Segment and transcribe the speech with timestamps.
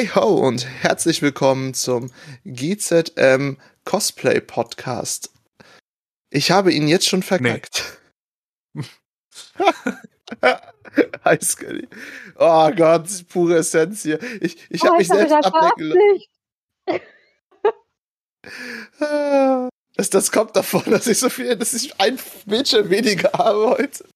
[0.00, 2.10] Hey ho und herzlich willkommen zum
[2.46, 5.30] GZM Cosplay Podcast.
[6.30, 8.00] Ich habe ihn jetzt schon verkackt.
[8.72, 8.84] Nee.
[11.22, 11.86] Hi Skelly.
[12.38, 14.18] Oh Gott, pure Essenz hier.
[14.40, 17.02] Ich, ich oh, habe mich selbst ablenken lassen.
[19.96, 24.06] Das, das kommt davon, dass ich so viel, dass ich ein Bildschirm weniger habe heute.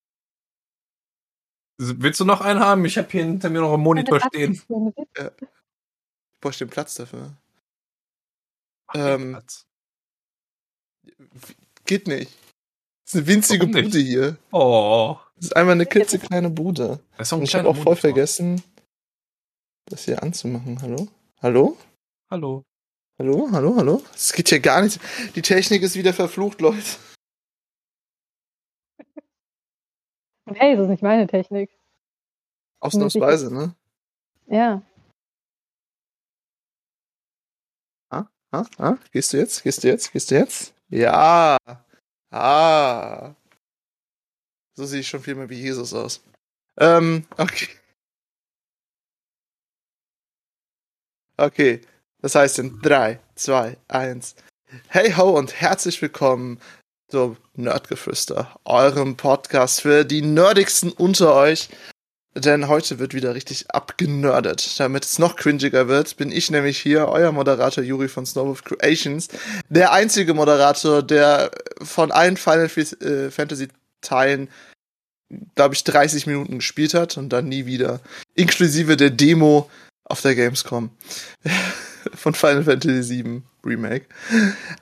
[1.77, 2.87] Willst du noch einen haben?
[2.87, 4.63] Ich habe hier hinter mir noch einen Monitor stehen.
[5.19, 5.31] Ja.
[6.45, 7.33] Ich brauche den Platz dafür.
[8.89, 9.67] Ach, ähm, Platz.
[11.87, 12.31] Geht nicht.
[13.05, 14.37] Das ist eine winzige Bude hier.
[14.53, 15.17] Oh.
[15.37, 17.01] Das ist einfach eine klitzekleine Bude.
[17.17, 18.63] Das ist ein Und ich habe auch voll vergessen,
[19.87, 20.83] das hier anzumachen.
[20.83, 21.09] Hallo?
[21.41, 21.79] Hallo?
[22.31, 22.63] Hallo.
[23.19, 23.49] Hallo?
[23.51, 23.77] Hallo?
[23.77, 24.03] Hallo?
[24.15, 25.01] Es geht hier gar nicht.
[25.37, 26.83] Die Technik ist wieder verflucht, Leute.
[30.47, 31.71] Hey, das ist nicht meine Technik.
[32.81, 33.75] Ausnahmsweise, ne?
[34.47, 34.83] Ja.
[38.55, 39.65] Ah, ah, gehst du jetzt?
[39.65, 40.13] Gehst du jetzt?
[40.13, 40.75] Gehst du jetzt?
[40.89, 41.57] Ja.
[42.31, 43.35] Ah.
[44.77, 46.23] So sehe ich schon viel mehr wie Jesus aus.
[46.79, 47.69] Ähm, okay.
[51.37, 51.81] Okay.
[52.23, 54.37] Das heißt in 3, 2, 1.
[54.87, 56.61] Hey ho und herzlich willkommen
[57.11, 61.71] zum Nerdgeflüster, eurem Podcast für die Nerdigsten unter euch.
[62.37, 64.81] Denn heute wird wieder richtig abgenördet.
[64.81, 69.29] Damit es noch cringiger wird, bin ich nämlich hier, euer Moderator Juri von Snowwolf Creations.
[69.69, 73.69] Der einzige Moderator, der von allen Final äh, Fantasy
[74.01, 74.49] Teilen,
[75.55, 78.01] glaube ich, 30 Minuten gespielt hat und dann nie wieder.
[78.35, 79.71] Inklusive der Demo
[80.05, 80.91] auf der Gamescom.
[82.15, 84.07] von Final Fantasy VII Remake.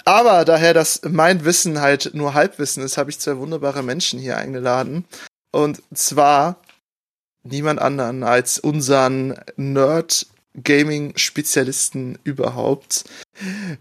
[0.04, 4.38] Aber daher, dass mein Wissen halt nur Halbwissen ist, habe ich zwei wunderbare Menschen hier
[4.38, 5.04] eingeladen.
[5.52, 6.60] Und zwar
[7.42, 10.26] niemand anderen als unseren Nerd
[10.62, 13.04] Gaming Spezialisten überhaupt,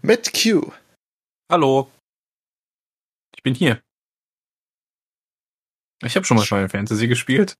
[0.00, 0.72] Matt Q.
[1.50, 1.90] Hallo.
[3.36, 3.82] Ich bin hier.
[6.02, 7.56] Ich habe schon mal Final Fantasy gespielt.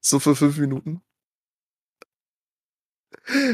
[0.00, 1.02] So für fünf Minuten.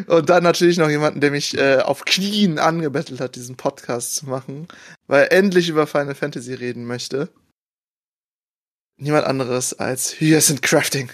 [0.06, 4.26] Und dann natürlich noch jemanden, der mich äh, auf Knien angebettelt hat, diesen Podcast zu
[4.26, 4.66] machen,
[5.06, 7.32] weil er endlich über Final Fantasy reden möchte.
[9.00, 11.10] Niemand anderes als Hyacinth Crafting.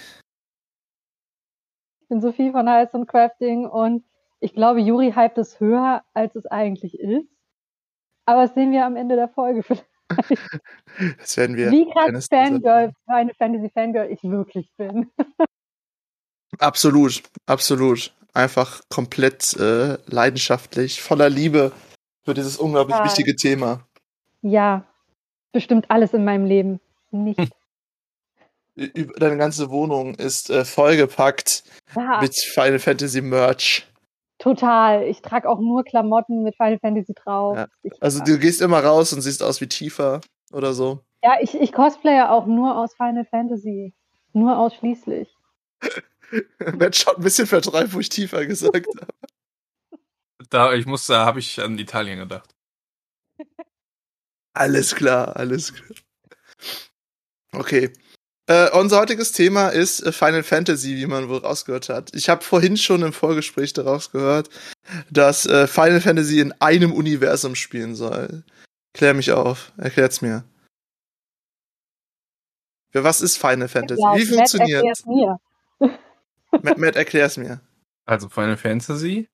[2.01, 4.05] Ich bin Sophie von Hyacinth Crafting und
[4.41, 7.29] ich glaube, Juri hypt es höher, als es eigentlich ist.
[8.25, 9.87] Aber das sehen wir am Ende der Folge vielleicht.
[11.19, 11.71] Das werden wir.
[11.71, 15.11] Wie krass Fangirl, Final Fantasy Fangirl ich wirklich bin.
[16.59, 21.73] Absolut, absolut einfach komplett äh, leidenschaftlich, voller Liebe
[22.25, 23.05] für dieses unglaublich ja.
[23.05, 23.87] wichtige Thema.
[24.41, 24.85] Ja,
[25.53, 26.81] bestimmt alles in meinem Leben.
[27.11, 27.53] Nicht.
[28.77, 31.65] Deine ganze Wohnung ist äh, vollgepackt
[31.95, 32.21] ja.
[32.21, 33.87] mit Final Fantasy Merch.
[34.39, 35.05] Total.
[35.05, 37.57] Ich trage auch nur Klamotten mit Final Fantasy drauf.
[37.57, 37.69] Ja.
[38.01, 40.21] Also du gehst immer raus und siehst aus wie Tifa
[40.53, 41.01] oder so.
[41.23, 43.95] Ja, ich, ich cosplaye auch nur aus Final Fantasy.
[44.35, 45.35] Nur ausschließlich.
[46.77, 49.99] Matt schaut ein bisschen vertreibt, wo ich tiefer gesagt habe.
[50.51, 52.55] Da, ich muss, da habe ich an Italien gedacht.
[54.53, 55.99] Alles klar, alles klar.
[57.53, 57.93] Okay.
[58.49, 62.15] Äh, unser heutiges Thema ist äh, Final Fantasy, wie man wohl rausgehört hat.
[62.15, 64.51] Ich habe vorhin schon im Vorgespräch daraus gehört,
[65.11, 68.45] dass äh, Final Fantasy in einem Universum spielen soll.
[68.95, 70.45] Klär mich auf, erklärt's mir.
[72.93, 74.01] Für was ist Final Fantasy?
[74.01, 75.07] Ja, wie funktioniert?
[75.07, 75.39] Mir.
[76.63, 77.60] Matt, Matt erklär's mir.
[78.07, 79.28] Also Final Fantasy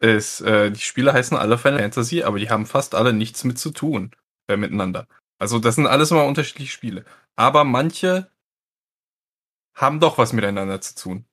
[0.00, 3.58] ist, äh, die Spiele heißen alle Final Fantasy, aber die haben fast alle nichts mit
[3.58, 4.14] zu tun
[4.48, 5.08] äh, miteinander.
[5.38, 7.04] Also das sind alles immer unterschiedliche Spiele.
[7.36, 8.30] Aber manche
[9.74, 11.26] haben doch was miteinander zu tun.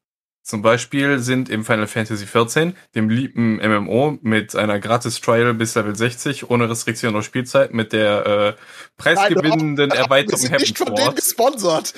[0.43, 5.95] Zum Beispiel sind im Final Fantasy XIV, dem lieben MMO, mit einer Gratis-Trial bis Level
[5.95, 8.53] 60, ohne Restriktion auf Spielzeit, mit der äh,
[8.97, 11.93] preisgewinnenden Nein, Erweiterung Heaven nicht von denen gesponsert.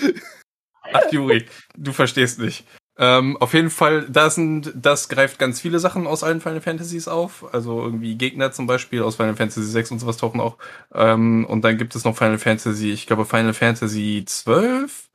[0.94, 2.66] Ach, Juri, du verstehst nicht.
[2.98, 7.08] Ähm, auf jeden Fall, das, sind, das greift ganz viele Sachen aus allen Final Fantasies
[7.10, 7.54] auf.
[7.54, 10.58] Also irgendwie Gegner zum Beispiel aus Final Fantasy 6 und sowas tauchen auch.
[10.94, 15.10] Ähm, und dann gibt es noch Final Fantasy, ich glaube Final Fantasy 12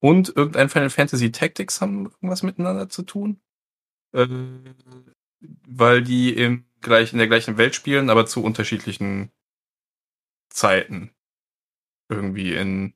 [0.00, 3.40] und irgendein Final Fantasy Tactics haben irgendwas miteinander zu tun.
[4.14, 4.28] Äh,
[5.66, 9.30] weil die im gleich, in der gleichen Welt spielen, aber zu unterschiedlichen
[10.48, 11.10] Zeiten.
[12.08, 12.94] Irgendwie in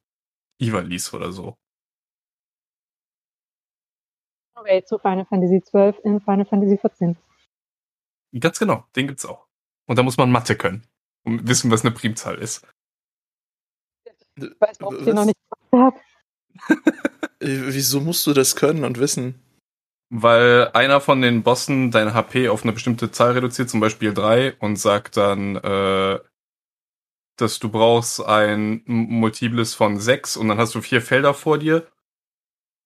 [0.61, 1.59] Ivalice oder so.
[4.59, 7.17] Upgrade zu Final Fantasy XII in Final Fantasy XIV.
[8.39, 9.47] Ganz genau, den gibt's auch.
[9.87, 10.87] Und da muss man Mathe können
[11.25, 12.67] und wissen, was eine Primzahl ist.
[14.37, 15.39] Ich weiß ob ich noch nicht
[15.73, 15.97] habe.
[17.41, 19.43] Wieso musst du das können und wissen?
[20.11, 24.55] weil einer von den Bossen dein HP auf eine bestimmte Zahl reduziert, zum Beispiel drei,
[24.59, 26.19] und sagt dann, äh,
[27.37, 31.87] dass du brauchst ein Multiples von sechs und dann hast du vier Felder vor dir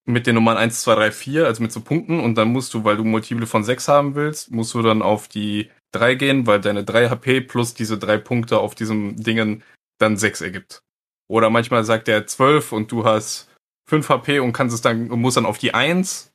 [0.05, 2.85] mit den Nummern eins, zwei, drei, vier, also mit so Punkten und dann musst du,
[2.85, 6.61] weil du Multiple von sechs haben willst, musst du dann auf die drei gehen, weil
[6.61, 9.63] deine drei HP plus diese drei Punkte auf diesem Dingen
[9.99, 10.83] dann sechs ergibt.
[11.29, 13.49] Oder manchmal sagt er zwölf und du hast
[13.89, 16.33] fünf HP und kannst es dann, und musst dann auf die eins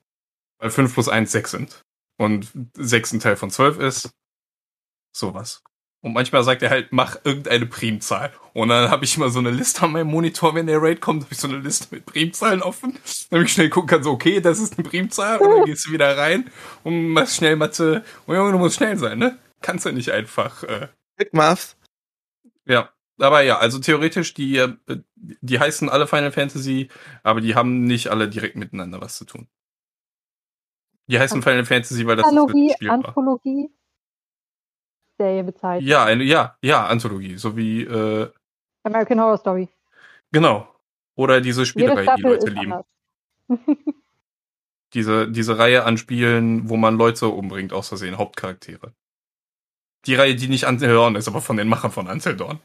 [0.60, 1.82] weil 5 plus 1 6 sind.
[2.20, 4.10] Und 6 ein Teil von 12 ist.
[5.16, 5.64] Sowas.
[6.08, 8.32] Und manchmal sagt er halt, mach irgendeine Primzahl.
[8.54, 11.24] Und dann habe ich immer so eine Liste an meinem Monitor, wenn der Raid kommt,
[11.24, 12.98] habe ich so eine Liste mit Primzahlen offen.
[13.30, 15.38] Damit ich schnell gucken kann, so, okay, das ist eine Primzahl.
[15.38, 16.50] Und dann gehst du wieder rein
[16.84, 18.04] und machst schnell Mathe.
[18.26, 19.38] Und Junge, du musst schnell sein, ne?
[19.62, 20.64] Kannst du nicht einfach.
[20.64, 20.88] Äh,
[21.18, 21.76] Big Math.
[22.66, 22.90] Ja.
[23.20, 24.76] Aber ja, also theoretisch, die, äh,
[25.16, 26.90] die heißen alle Final Fantasy,
[27.24, 29.48] aber die haben nicht alle direkt miteinander was zu tun.
[31.08, 33.06] Die heißen Final Fantasy, weil das Anthologie, ist spielbar.
[33.06, 33.70] Anthologie
[35.18, 35.90] Serie bezeichnet.
[35.90, 38.30] Ja, eine, ja, ja, Anthologie, so wie äh,
[38.84, 39.68] American Horror Story.
[40.32, 40.68] genau.
[41.16, 42.74] Oder diese Jede Spielereihe, die Leute lieben.
[44.94, 48.94] Diese, diese Reihe an Spielen, wo man Leute umbringt, aus Versehen, Hauptcharaktere.
[50.06, 52.60] Die Reihe, die nicht Dawn ist, aber von den Machern von Dawn.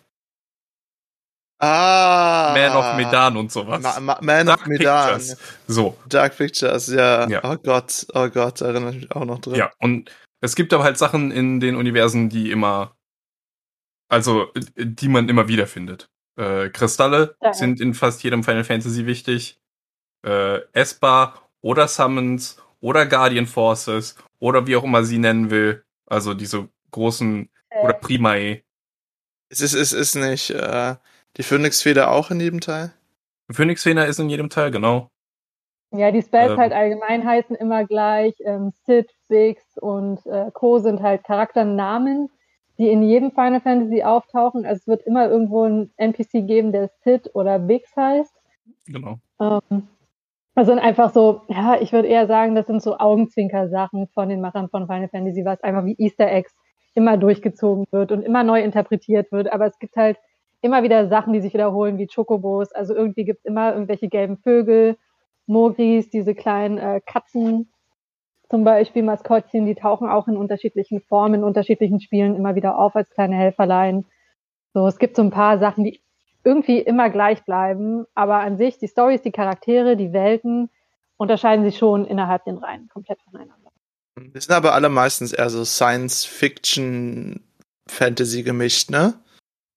[1.58, 2.52] Ah.
[2.56, 3.82] Man of Medan und sowas.
[3.82, 5.18] Ma Ma Man Dark of Medan.
[5.18, 5.36] Pictures.
[5.66, 7.28] So, Dark Pictures, ja.
[7.28, 7.40] Ja.
[7.44, 9.54] Oh Gott, oh Gott, da erinnere ich mich auch noch drin.
[9.56, 9.70] ja.
[9.78, 10.10] Und
[10.42, 12.94] es gibt aber halt Sachen in den Universen, die immer,
[14.08, 16.10] also, die man immer wieder findet.
[16.36, 17.52] Äh, Kristalle Ja.
[17.54, 19.58] sind in fast jedem Final Fantasy wichtig.
[20.24, 25.84] Äh, Esper oder Summons oder Guardian Forces oder wie auch immer sie nennen will.
[26.06, 27.48] Also diese großen
[27.82, 28.62] oder Äh, Primae.
[29.48, 30.96] Es ist, es ist nicht äh,
[31.36, 32.92] die Phoenix-Feder auch in jedem Teil?
[33.50, 35.10] Phoenix-Feder ist in jedem Teil, genau.
[35.92, 38.34] Ja, die Spells ähm, halt allgemein heißen immer gleich.
[38.44, 40.78] Ähm, Sid, Biggs und äh, Co.
[40.78, 42.30] sind halt Charakternamen,
[42.78, 44.64] die in jedem Final Fantasy auftauchen.
[44.64, 48.34] Also es wird immer irgendwo ein NPC geben, der Sid oder Biggs heißt.
[48.86, 49.18] Genau.
[49.40, 49.88] Ähm,
[50.54, 54.40] das sind einfach so, ja, ich würde eher sagen, das sind so Augenzwinker-Sachen von den
[54.40, 56.54] Machern von Final Fantasy, was einfach wie Easter Eggs
[56.94, 59.50] immer durchgezogen wird und immer neu interpretiert wird.
[59.50, 60.18] Aber es gibt halt
[60.60, 62.72] immer wieder Sachen, die sich wiederholen, wie Chocobos.
[62.72, 64.96] Also irgendwie gibt es immer irgendwelche gelben Vögel,
[65.52, 67.70] Mogris, diese kleinen äh, Katzen,
[68.48, 72.94] zum Beispiel Maskottchen, die tauchen auch in unterschiedlichen Formen, in unterschiedlichen Spielen immer wieder auf
[72.96, 74.04] als kleine Helferlein.
[74.74, 76.02] So, es gibt so ein paar Sachen, die
[76.44, 80.68] irgendwie immer gleich bleiben, aber an sich, die Stories, die Charaktere, die Welten
[81.16, 83.70] unterscheiden sich schon innerhalb den Reihen komplett voneinander.
[84.18, 89.14] Die sind aber alle meistens eher so Science-Fiction-Fantasy gemischt, ne?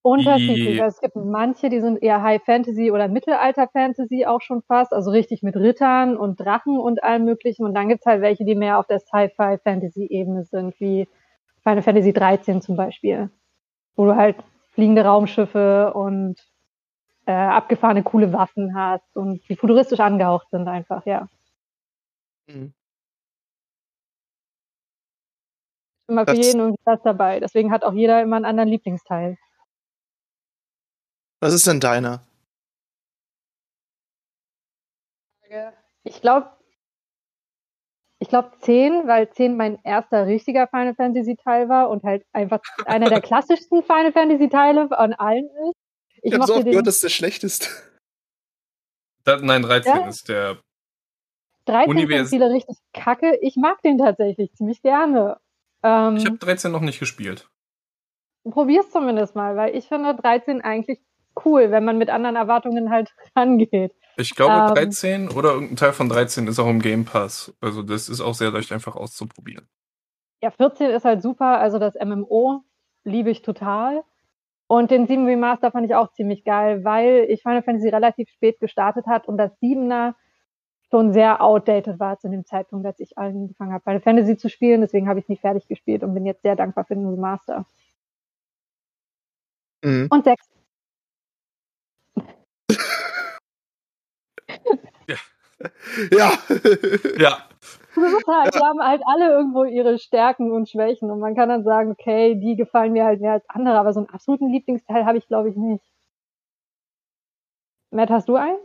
[0.06, 0.82] Unterschiedlich.
[0.84, 4.94] Also es gibt manche, die sind eher High Fantasy oder Mittelalter Fantasy auch schon fast,
[4.94, 7.66] also richtig mit Rittern und Drachen und allem möglichen.
[7.66, 11.08] Und dann gibt's halt welche, die mehr auf der Sci-Fi Fantasy Ebene sind, wie
[11.64, 13.32] Final Fantasy 13 zum Beispiel,
[13.96, 14.36] wo du halt
[14.74, 16.36] fliegende Raumschiffe und
[17.26, 21.28] äh, abgefahrene coole Waffen hast und die futuristisch angehaucht sind einfach, ja.
[22.48, 22.74] Mhm.
[26.08, 27.40] Immer für Das- jeden irgendwie was dabei.
[27.40, 29.38] Deswegen hat auch jeder immer einen anderen Lieblingsteil.
[31.46, 32.24] Was ist denn deiner?
[36.04, 36.50] Ich glaube,
[38.20, 42.62] ich glaube 10, weil 10 mein erster richtiger Final Fantasy Teil war und halt einfach
[42.88, 45.76] einer der klassischsten Final Fantasy Teile von allen ist.
[46.24, 47.68] Ich Ich habe so oft den gehört, das ist der schlechteste.
[49.24, 50.08] Da, nein, 13 Ja?
[50.08, 50.60] ist der.
[51.66, 53.38] 13 Univers- Spiele richtig kacke.
[53.44, 55.40] Ich mag den tatsächlich ziemlich gerne.
[55.84, 57.48] Ähm, Ich habe 13 noch nicht gespielt.
[58.50, 61.00] probier's zumindest mal, weil ich finde 13 eigentlich
[61.44, 63.94] cool, wenn man mit anderen Erwartungen halt rangeht.
[64.18, 64.76] Ich glaube, Ähm.
[64.76, 67.54] 13 oder irgendein Teil von 13 ist auch im Game Pass.
[67.62, 69.68] Also das ist auch sehr leicht einfach auszuprobieren.
[70.42, 72.62] Ja, 14 ist halt super, also das MMO
[73.04, 74.04] liebe ich total.
[74.68, 78.60] Und den 7 Remaster fand ich auch ziemlich geil, weil ich Final Fantasy relativ spät
[78.60, 80.16] gestartet hat und das 7er
[80.90, 84.82] schon sehr outdated war zu dem Zeitpunkt, als ich angefangen habe, Final Fantasy zu spielen.
[84.82, 87.66] Deswegen habe ich nie fertig gespielt und bin jetzt sehr dankbar für den Remaster.
[89.84, 90.08] Mhm.
[90.10, 90.55] Und 6.
[95.08, 96.32] Ja.
[97.18, 97.48] Ja,
[97.94, 98.50] Total.
[98.52, 102.36] Die haben halt alle irgendwo ihre Stärken und Schwächen und man kann dann sagen, okay,
[102.36, 105.50] die gefallen mir halt mehr als andere, aber so einen absoluten Lieblingsteil habe ich, glaube
[105.50, 105.84] ich, nicht.
[107.92, 108.58] Matt, hast du einen?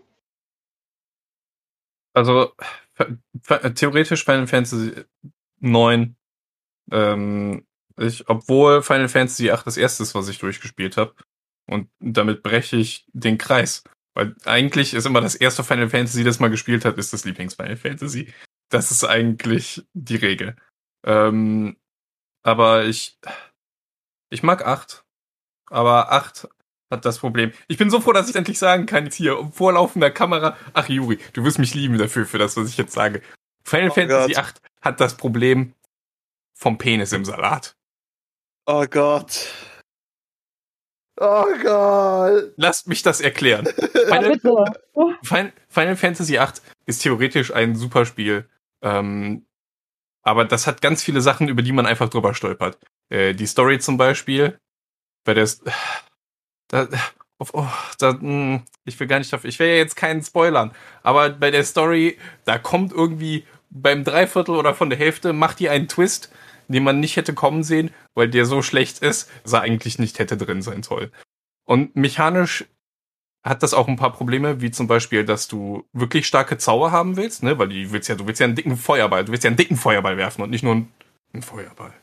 [2.14, 2.52] also
[3.74, 5.04] theoretisch Final Fantasy
[5.60, 6.16] 9.
[6.92, 7.66] Ähm,
[7.96, 11.14] ich, obwohl Final Fantasy 8 das erste ist, was ich durchgespielt habe.
[11.66, 13.84] Und damit breche ich den Kreis.
[14.20, 17.78] Weil eigentlich ist immer das erste Final Fantasy, das man gespielt hat, ist das Lieblings-Final
[17.78, 18.30] Fantasy.
[18.68, 20.56] Das ist eigentlich die Regel.
[21.06, 21.78] Ähm,
[22.42, 23.18] aber ich,
[24.28, 25.06] ich mag acht.
[25.70, 26.46] Aber acht
[26.90, 27.54] hat das Problem.
[27.66, 30.90] Ich bin so froh, dass ich endlich sagen kann, jetzt hier um vorlaufender Kamera, ach
[30.90, 33.22] Juri, du wirst mich lieben dafür, für das, was ich jetzt sage.
[33.64, 34.44] Final Oh Fantasy Gott.
[34.44, 35.72] 8 hat das Problem
[36.54, 37.74] vom Penis im Salat.
[38.66, 39.48] Oh Gott.
[41.20, 42.52] Oh Gott.
[42.56, 43.66] Lasst mich das erklären.
[45.22, 46.48] Final, Final Fantasy VIII
[46.86, 48.48] ist theoretisch ein super Spiel.
[48.82, 49.44] Ähm,
[50.22, 52.78] aber das hat ganz viele Sachen, über die man einfach drüber stolpert.
[53.10, 54.58] Äh, die Story zum Beispiel,
[55.24, 55.62] bei der S-
[56.68, 56.88] da,
[57.38, 57.66] auf, oh,
[57.98, 60.72] da, mh, ich will gar nicht dafür, ich will ja jetzt keinen spoilern,
[61.02, 65.68] aber bei der Story, da kommt irgendwie beim Dreiviertel oder von der Hälfte, macht die
[65.68, 66.30] einen Twist,
[66.72, 70.18] den man nicht hätte kommen sehen, weil der so schlecht ist, dass er eigentlich nicht
[70.18, 71.10] hätte drin sein soll.
[71.64, 72.64] Und mechanisch
[73.42, 77.16] hat das auch ein paar Probleme, wie zum Beispiel, dass du wirklich starke Zauber haben
[77.16, 77.58] willst, ne?
[77.58, 79.76] Weil du willst ja, du willst ja einen dicken Feuerball, du willst ja einen dicken
[79.76, 80.92] Feuerball werfen und nicht nur einen,
[81.32, 81.94] einen Feuerball.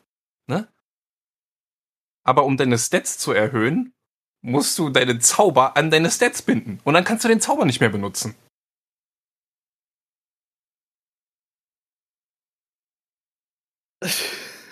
[0.47, 0.67] Ne?
[2.23, 3.93] Aber um deine Stats zu erhöhen,
[4.41, 6.79] musst du deine Zauber an deine Stats binden.
[6.83, 8.35] Und dann kannst du den Zauber nicht mehr benutzen.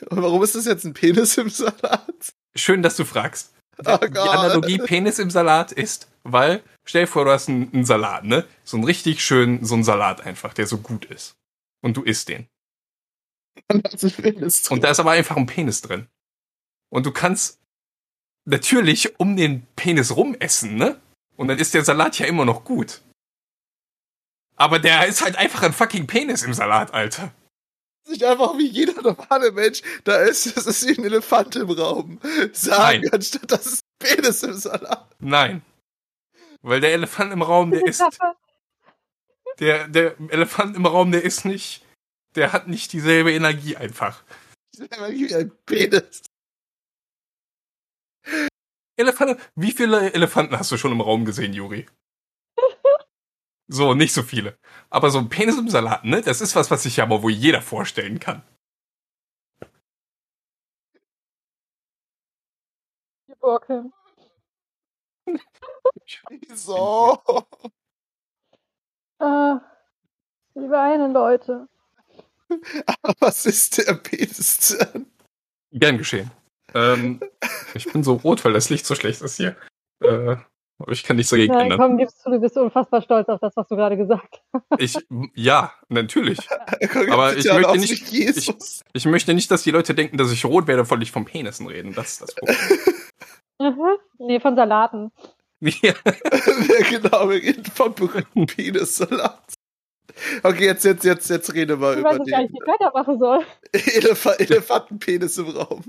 [0.10, 2.34] Und warum ist das jetzt ein Penis im Salat?
[2.56, 3.54] Schön, dass du fragst.
[3.86, 4.18] Oh Die.
[4.18, 8.48] Analogie Penis im Salat ist, weil, stell dir vor, du hast einen, einen Salat, ne?
[8.64, 11.36] So einen richtig schönen, so einen Salat einfach, der so gut ist.
[11.82, 12.48] Und du isst den.
[13.68, 14.78] Dann hat sich Penis drin.
[14.78, 16.08] Und da ist aber einfach ein Penis drin.
[16.90, 17.60] Und du kannst
[18.46, 21.00] natürlich um den Penis rum essen, ne?
[21.36, 23.02] Und dann ist der Salat ja immer noch gut.
[24.56, 27.34] Aber der ist halt einfach ein fucking Penis im Salat, Alter.
[28.06, 32.20] Sich einfach wie jeder normale Mensch, da ist, das ist wie ein Elefant im Raum,
[32.54, 33.14] sagen, Nein.
[33.14, 35.16] anstatt das ist ein Penis im Salat.
[35.20, 35.62] Nein.
[36.62, 38.04] Weil der Elefant im Raum, der ist,
[39.60, 41.84] der, der Elefant im Raum, der ist nicht,
[42.36, 44.24] der hat nicht dieselbe Energie einfach.
[44.72, 46.24] Ist einfach wie ein Penis.
[48.98, 51.86] Elefanten, wie viele Elefanten hast du schon im Raum gesehen, Juri?
[53.68, 54.58] So, nicht so viele.
[54.90, 56.22] Aber so ein Penis im Salat, ne?
[56.22, 58.44] Das ist was, was sich ja aber wohl jeder vorstellen kann.
[63.42, 63.82] Okay.
[66.30, 67.22] Wieso?
[69.18, 69.56] Äh,
[70.56, 71.70] die weinen Leute.
[72.86, 75.06] Aber was ist der Penis denn?
[75.72, 76.32] Gern geschehen.
[76.74, 77.22] Ähm,
[77.74, 79.56] ich bin so rot, weil das Licht so schlecht ist hier.
[80.02, 80.36] Äh,
[80.78, 81.80] aber ich kann nichts dagegen Nein, ändern.
[81.80, 84.66] komm, gibst du, du bist unfassbar stolz auf das, was du gerade gesagt hast.
[84.78, 84.98] Ich,
[85.34, 86.38] ja, natürlich.
[87.12, 88.82] Aber ich möchte nicht- Jesus.
[88.94, 91.68] Ich möchte nicht, dass die Leute denken, dass ich rot werde, weil ich vom Penissen
[91.68, 91.94] reden.
[91.94, 92.58] Das ist das Problem.
[93.58, 93.96] Mhm.
[94.18, 95.14] Nee, von Salaten.
[95.62, 95.72] Ja.
[95.82, 95.94] ja,
[96.90, 99.54] genau, wir reden vom berühmten Penissalat.
[100.44, 102.58] Okay, jetzt, jetzt, jetzt, jetzt rede mal Ich über weiß jetzt gar den nicht, wie
[102.58, 103.46] ich weitermachen soll.
[103.72, 105.84] Elef Elefantenpenis im Raum.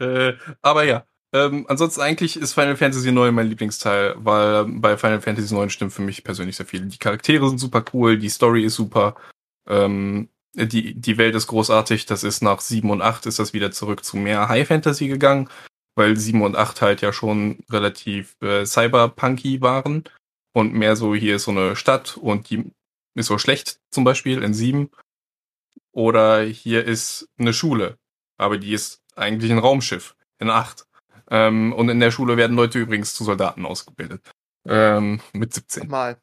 [0.00, 1.04] Äh, aber ja.
[1.32, 5.70] Ähm, ansonsten eigentlich ist Final Fantasy 9 mein Lieblingsteil, weil ähm, bei Final Fantasy 9
[5.70, 6.80] stimmt für mich persönlich sehr viel.
[6.86, 9.14] Die Charaktere sind super cool, die Story ist super,
[9.68, 12.06] ähm, die, die Welt ist großartig.
[12.06, 15.48] Das ist nach 7 und 8 ist das wieder zurück zu mehr High Fantasy gegangen,
[15.94, 20.04] weil 7 und 8 halt ja schon relativ äh, cyberpunky waren
[20.52, 22.72] und mehr so hier ist so eine Stadt und die
[23.14, 24.90] ist so schlecht zum Beispiel in 7.
[25.92, 27.98] Oder hier ist eine Schule,
[28.36, 30.86] aber die ist eigentlich ein Raumschiff in 8.
[31.30, 34.28] Ähm, und in der Schule werden Leute übrigens zu Soldaten ausgebildet.
[34.66, 36.20] Ähm, mit 17, Mal.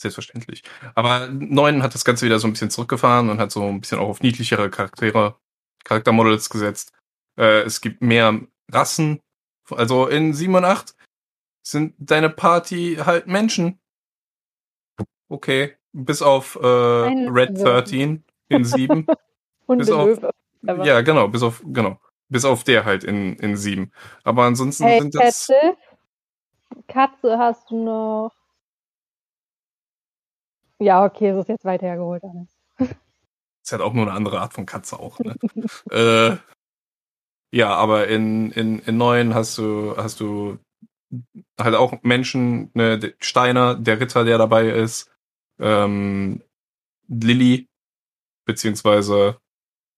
[0.00, 0.62] selbstverständlich.
[0.94, 3.98] Aber 9 hat das Ganze wieder so ein bisschen zurückgefahren und hat so ein bisschen
[3.98, 5.36] auch auf niedlichere Charaktere,
[5.84, 6.92] Charaktermodels gesetzt.
[7.38, 8.40] Äh, es gibt mehr
[8.70, 9.20] Rassen.
[9.70, 10.94] Also in 7 und 8
[11.62, 13.78] sind deine Party halt Menschen.
[15.28, 15.76] Okay.
[15.92, 17.64] Bis auf äh, Red Löwen.
[17.64, 19.06] 13 in 7.
[19.66, 20.30] Und Bis auf- Löwe.
[20.66, 22.00] Aber- Ja, genau, bis auf, genau.
[22.30, 23.92] Bis auf der halt in, in sieben.
[24.24, 25.48] Aber ansonsten Hey, sind das.
[25.48, 25.76] Kätze.
[26.86, 28.32] Katze hast du noch.
[30.78, 32.56] Ja, okay, es ist jetzt weit hergeholt alles.
[33.62, 35.36] Ist halt auch nur eine andere Art von Katze auch, ne?
[35.90, 36.38] äh,
[37.52, 40.58] ja, aber in, in, in neun hast du, hast du
[41.60, 45.10] halt auch Menschen, ne, Steiner, der Ritter, der dabei ist,
[45.58, 46.42] ähm,
[47.08, 47.68] Lilly,
[48.46, 49.38] beziehungsweise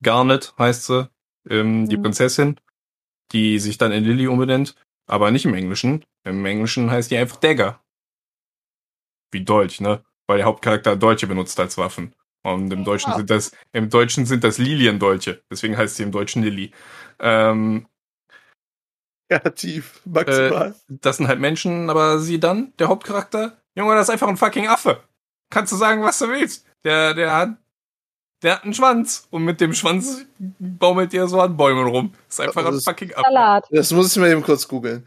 [0.02, 1.08] Garnet heißt sie,
[1.48, 2.02] ähm, die Mhm.
[2.02, 2.60] Prinzessin,
[3.32, 4.74] die sich dann in Lilly umbenennt,
[5.06, 6.04] aber nicht im Englischen.
[6.24, 7.80] Im Englischen heißt die einfach Dagger.
[9.32, 10.04] Wie Deutsch, ne?
[10.26, 12.14] Weil der Hauptcharakter Deutsche benutzt als Waffen.
[12.44, 13.16] Und im Deutschen Ja.
[13.18, 15.42] sind das, im Deutschen sind das Liliendeutsche.
[15.50, 16.72] Deswegen heißt sie im Deutschen Lilly.
[17.20, 17.86] Ähm,
[19.30, 20.74] Kreativ, maximal.
[20.88, 24.66] das sind halt Menschen, aber sie dann, der Hauptcharakter, Junge, das ist einfach ein fucking
[24.68, 25.02] Affe.
[25.50, 26.66] Kannst du sagen, was du willst.
[26.84, 27.56] Der, der hat
[28.42, 30.26] Der hat einen Schwanz und mit dem Schwanz
[30.58, 32.14] baumelt der so an Bäumen rum.
[32.28, 33.24] Ist einfach ein Das- fucking Ab.
[33.26, 33.64] Salat.
[33.70, 35.06] Das muss ich mal eben kurz googeln.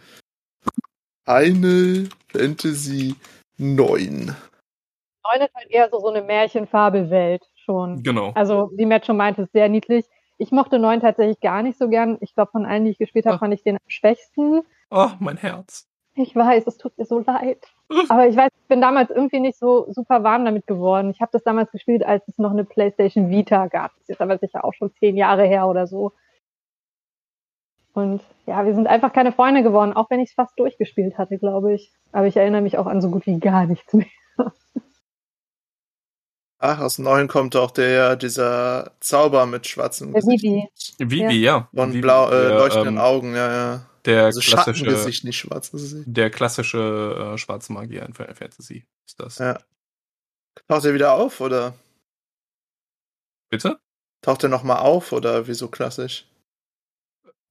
[1.26, 3.16] Eine Fantasy
[3.58, 4.36] 9.
[5.24, 8.04] Neun ist halt eher so, so eine Märchenfabelwelt schon.
[8.04, 8.32] Genau.
[8.36, 10.06] Also, wie Matt schon meinte, ist sehr niedlich.
[10.38, 12.18] Ich mochte neun tatsächlich gar nicht so gern.
[12.22, 13.40] Ich glaube, von allen, die ich gespielt habe, Ach.
[13.40, 14.62] fand ich den am schwächsten.
[14.92, 15.88] Oh, mein Herz.
[16.14, 17.66] Ich weiß, es tut mir so leid.
[18.10, 21.12] Aber ich weiß, ich bin damals irgendwie nicht so super warm damit geworden.
[21.12, 23.92] Ich habe das damals gespielt, als es noch eine PlayStation Vita gab.
[23.92, 26.12] Das ist jetzt aber sicher auch schon zehn Jahre her oder so.
[27.94, 31.38] Und ja, wir sind einfach keine Freunde geworden, auch wenn ich es fast durchgespielt hatte,
[31.38, 31.94] glaube ich.
[32.12, 34.08] Aber ich erinnere mich auch an so gut wie gar nichts mehr.
[36.58, 40.44] Ach, aus 9 kommt auch der, dieser Zauber mit schwarzem Der Gesicht.
[40.44, 40.68] Vivi.
[40.98, 41.70] Vivi, ja.
[41.74, 43.82] Und blau, äh, leuchtenden ähm, Augen, ja, ja.
[44.06, 46.04] Der Also klassische, Schattengesicht, nicht schwarzes Gesicht.
[46.08, 49.38] der klassische äh, schwarze Magier in Final Fantasy ist das.
[49.40, 49.60] Ja.
[50.68, 51.76] Taucht er wieder auf, oder?
[53.50, 53.80] Bitte?
[54.22, 56.28] Taucht er nochmal auf, oder wieso klassisch?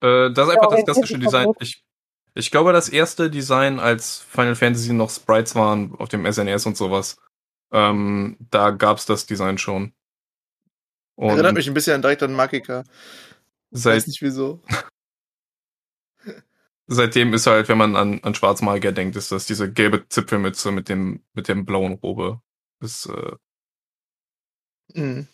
[0.00, 1.52] Äh, das ist Ja, einfach das orientiert klassische Design.
[1.61, 1.84] Ich,
[2.34, 6.76] ich glaube, das erste Design, als Final Fantasy noch Sprites waren auf dem SNES und
[6.76, 7.16] sowas,
[7.73, 9.92] ähm, da gab's das Design schon.
[11.16, 12.32] Und Erinnert mich ein bisschen direkt an.
[12.32, 12.66] Ich
[13.70, 14.62] seit, weiß nicht wieso.
[16.86, 20.88] Seitdem ist halt, wenn man an, an Schwarzmagier denkt, ist das diese gelbe Zipfelmütze mit
[20.88, 22.40] dem, mit dem blauen Robe.
[22.80, 23.36] Das, äh,
[24.92, 25.26] Mhm.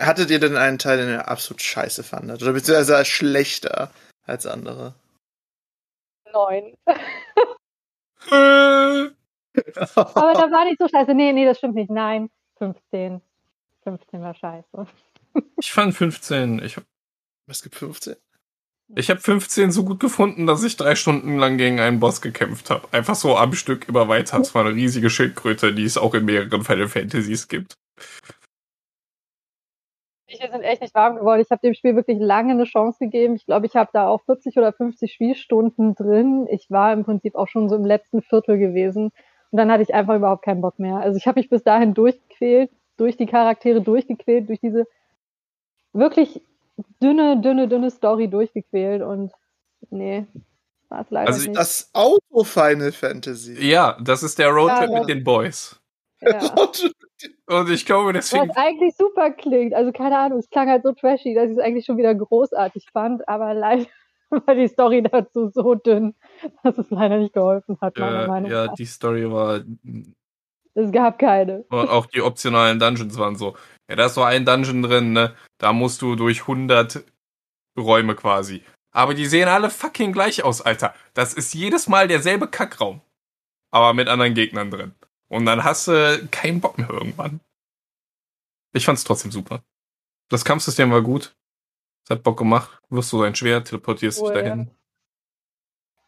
[0.00, 2.42] Hattet ihr denn einen Teil, den ihr absolut scheiße fandet?
[2.42, 4.94] Oder beziehungsweise schlechter als andere?
[6.32, 6.76] Neun.
[8.30, 9.12] Aber
[10.32, 11.14] da war nicht so scheiße.
[11.14, 11.90] Nee, nee, das stimmt nicht.
[11.90, 13.20] Nein, 15.
[13.84, 14.86] 15 war scheiße.
[15.58, 16.84] ich fand 15, ich hab,
[17.46, 18.16] Es gibt 15.
[18.94, 22.70] ich hab 15 so gut gefunden, dass ich drei Stunden lang gegen einen Boss gekämpft
[22.70, 22.86] habe.
[22.92, 24.38] Einfach so am Stück immer weiter.
[24.40, 27.74] Es war eine riesige Schildkröte, die es auch in mehreren Final Fantasies gibt.
[30.26, 31.40] Wir sind echt nicht warm geworden.
[31.40, 33.36] Ich habe dem Spiel wirklich lange eine Chance gegeben.
[33.36, 36.46] Ich glaube, ich habe da auch 40 oder 50 Spielstunden drin.
[36.50, 39.12] Ich war im Prinzip auch schon so im letzten Viertel gewesen.
[39.50, 40.96] Und dann hatte ich einfach überhaupt keinen Bock mehr.
[40.96, 44.86] Also ich habe mich bis dahin durchgequält, durch die Charaktere durchgequält, durch diese
[45.92, 46.42] wirklich
[47.02, 49.02] dünne, dünne, dünne Story durchgequält.
[49.02, 49.32] Und
[49.90, 50.26] nee,
[50.88, 51.58] war es leider Also nicht.
[51.58, 53.54] Das Auto Final Fantasy.
[53.66, 55.80] Ja, das ist der Roadtrip Ja, mit den Boys.
[56.20, 56.40] ja.
[57.46, 59.72] Und ich glaube, deswegen Was eigentlich super klingt.
[59.74, 62.86] Also keine Ahnung, es klang halt so trashy, dass ich es eigentlich schon wieder großartig
[62.92, 63.86] fand, aber leider
[64.30, 66.14] war die Story dazu so dünn,
[66.62, 68.74] dass es leider nicht geholfen hat, meiner äh, Meinung ja, nach.
[68.74, 69.60] die Story war
[70.74, 71.62] Es gab keine.
[71.68, 73.54] Und auch die optionalen Dungeons waren so.
[73.88, 75.36] Ja, da ist so ein Dungeon drin, ne?
[75.58, 77.04] Da musst du durch 100
[77.78, 78.62] Räume quasi.
[78.92, 80.94] Aber die sehen alle fucking gleich aus, Alter.
[81.14, 83.00] Das ist jedes Mal derselbe Kackraum.
[83.70, 84.94] Aber mit anderen Gegnern drin.
[85.28, 87.40] Und dann hast du keinen Bock mehr irgendwann.
[88.72, 89.62] Ich fand's trotzdem super.
[90.28, 91.34] Das Kampfsystem war gut.
[92.04, 92.80] Es hat Bock gemacht.
[92.88, 94.66] Wirst du dein Schwert, teleportierst dich Cool, ja.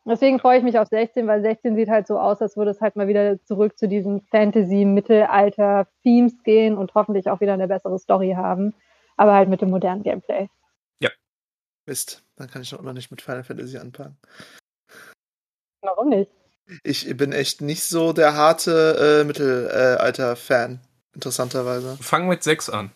[0.09, 2.81] Deswegen freue ich mich auf 16, weil 16 sieht halt so aus, als würde es
[2.81, 8.35] halt mal wieder zurück zu diesen Fantasy-Mittelalter-Themes gehen und hoffentlich auch wieder eine bessere Story
[8.37, 8.73] haben.
[9.17, 10.49] Aber halt mit dem modernen Gameplay.
[11.87, 14.19] Mist, dann kann ich noch immer nicht mit Final Fantasy anfangen.
[15.83, 16.31] Warum nicht?
[16.83, 20.81] Ich bin echt nicht so der harte äh, Mittelalter-Fan,
[21.15, 21.97] interessanterweise.
[22.01, 22.91] Fang mit 6 an.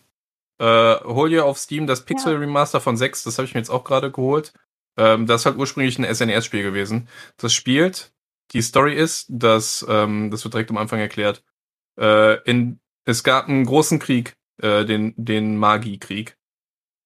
[0.59, 3.69] Äh, hol dir auf Steam das Pixel Remaster von 6, das habe ich mir jetzt
[3.69, 4.53] auch gerade geholt.
[5.01, 7.07] Ähm, das ist halt ursprünglich ein SNES-Spiel gewesen.
[7.37, 8.13] Das spielt,
[8.51, 11.43] die Story ist, dass, ähm, das wird direkt am Anfang erklärt,
[11.99, 16.37] äh, in, es gab einen großen Krieg, äh, den, den Magi-Krieg.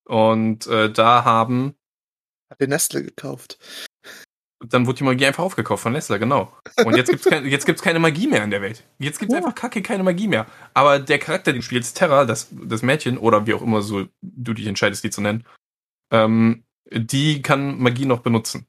[0.07, 1.75] Und äh, da haben,
[2.51, 3.57] Hab dir Nestle gekauft.
[4.67, 6.51] dann wurde die Magie einfach aufgekauft von Nestle, genau.
[6.85, 8.83] Und jetzt gibt's kein, jetzt gibt's keine Magie mehr in der Welt.
[8.99, 9.39] Jetzt gibt's Ja.
[9.39, 10.47] einfach kacke keine Magie mehr.
[10.73, 14.53] Aber der Charakter, den spielst, Terra, das, das Mädchen, oder wie auch immer so du
[14.53, 15.45] dich entscheidest, die zu nennen,
[16.11, 18.67] ähm, die kann Magie noch benutzen.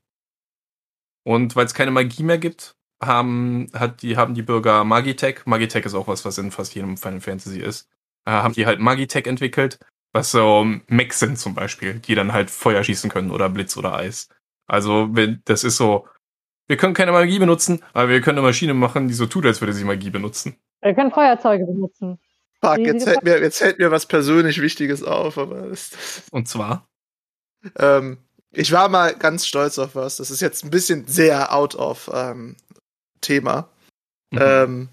[1.25, 5.85] Und weil es keine Magie mehr gibt, haben, hat die, haben die Bürger Magitech, Magitech
[5.85, 7.89] ist auch was, was in fast jedem Final Fantasy ist,
[8.25, 9.79] äh, haben die halt Magitech entwickelt,
[10.13, 13.95] was so Mechs sind zum Beispiel, die dann halt Feuer schießen können oder Blitz oder
[13.95, 14.29] Eis.
[14.67, 16.07] Also, wenn, das ist so,
[16.69, 19.61] wir können keine Magie benutzen, aber wir können eine Maschine machen, die so tut, als
[19.61, 20.57] würde sie Magie benutzen.
[20.81, 22.19] Wir können Feuerzeuge benutzen.
[22.61, 26.89] Fuck, jetzt fällt, mir, jetzt fällt mir was persönlich Wichtiges auf, aber das, Und zwar,
[27.79, 28.19] ähm,
[28.53, 30.17] ich war mal ganz stolz auf was.
[30.17, 32.57] Das ist jetzt ein bisschen sehr out of ähm,
[33.21, 33.69] Thema.
[34.31, 34.39] mhm.
[34.41, 34.89] Ähm,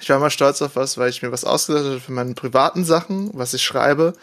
[0.00, 2.84] ich war mal stolz auf was, weil ich mir was ausgedacht habe für meine privaten
[2.84, 4.14] Sachen, was ich schreibe.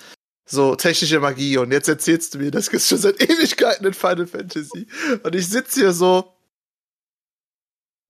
[0.49, 1.57] So technische Magie.
[1.57, 4.87] Und jetzt erzählst du mir, das gibt's schon seit Ewigkeiten in Final Fantasy.
[5.23, 6.33] Und ich sitze hier so.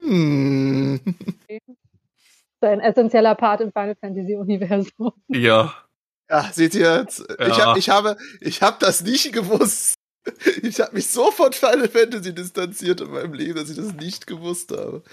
[0.01, 1.01] Hm.
[1.47, 5.12] ist ein essentieller Part im Final Fantasy Universum.
[5.27, 5.73] Ja.
[6.29, 7.23] Ja, seht ihr jetzt?
[7.39, 7.47] Ja.
[7.47, 9.93] Ich, hab, ich habe, ich habe das nicht gewusst.
[10.61, 14.27] Ich habe mich so von Final Fantasy distanziert in meinem Leben, dass ich das nicht
[14.27, 15.03] gewusst habe.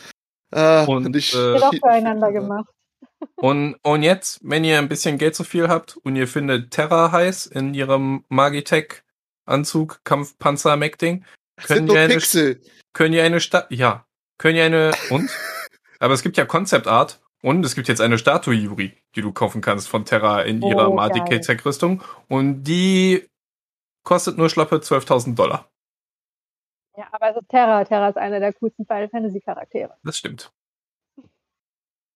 [0.50, 2.68] Ah, und, und ich äh, auch füreinander gemacht.
[3.36, 7.12] Und, und jetzt, wenn ihr ein bisschen Geld zu viel habt und ihr findet Terra
[7.12, 11.24] heiß in ihrem Magitech-Anzug, Kampfpanzer, Mac-Ding,
[11.64, 12.20] können ihr eine,
[12.92, 14.06] können ihr eine Stadt, ja,
[14.38, 15.30] können ihr eine, und?
[16.00, 19.30] Aber es gibt ja Concept Art und es gibt jetzt eine Statue, Yuri, die du
[19.30, 23.28] kaufen kannst von Terra in ihrer oh, Magitech-Rüstung und die
[24.02, 25.70] kostet nur schlappe 12.000 Dollar.
[26.96, 27.84] Ja, aber es ist Terra.
[27.84, 29.94] Terra ist einer der coolsten Final Fantasy Charaktere.
[30.04, 30.52] Das stimmt.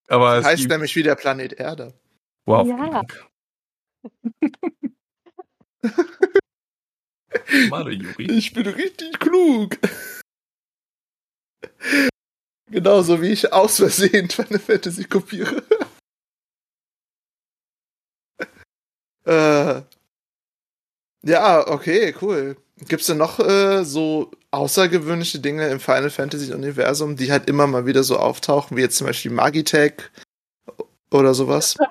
[0.08, 1.92] Aber das heißt nämlich wie der Planet Erde.
[2.46, 2.66] Wow.
[2.66, 3.02] Ja.
[7.68, 8.26] Male, Juri.
[8.30, 9.76] Ich bin richtig klug.
[12.70, 15.62] Genauso wie ich aus Versehen Final Fantasy kopiere.
[19.24, 19.83] äh,
[21.22, 22.57] ja, okay, cool.
[22.87, 27.66] Gibt es denn noch äh, so außergewöhnliche Dinge im Final Fantasy Universum, die halt immer
[27.66, 29.94] mal wieder so auftauchen, wie jetzt zum Beispiel Magitech
[31.11, 31.76] oder sowas?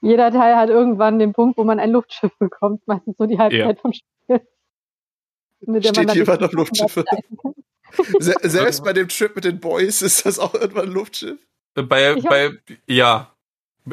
[0.00, 3.76] Jeder Teil hat irgendwann den Punkt, wo man ein Luftschiff bekommt, meistens so die Halbzeit
[3.76, 3.80] ja.
[3.80, 4.46] vom Spiel.
[5.60, 7.04] Mit der Steht jemand noch Luftschiffe?
[8.18, 11.38] Se selbst bei dem Trip mit den Boys ist das auch irgendwann ein Luftschiff?
[11.74, 12.52] Bei, bei,
[12.86, 13.36] ja,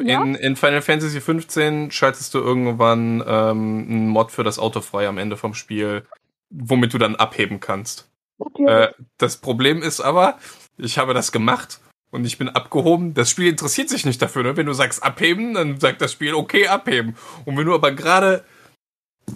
[0.02, 0.22] ja?
[0.22, 5.06] In, in Final Fantasy 15 schaltest du irgendwann ähm, einen Mod für das Auto frei
[5.06, 6.04] am Ende vom Spiel,
[6.50, 8.10] womit du dann abheben kannst.
[8.58, 10.38] Äh, das Problem ist aber,
[10.76, 11.80] ich habe das gemacht
[12.10, 13.14] und ich bin abgehoben.
[13.14, 14.42] Das Spiel interessiert sich nicht dafür.
[14.42, 14.56] Ne?
[14.56, 17.16] Wenn du sagst abheben, dann sagt das Spiel okay abheben.
[17.44, 18.44] Und wenn du aber gerade,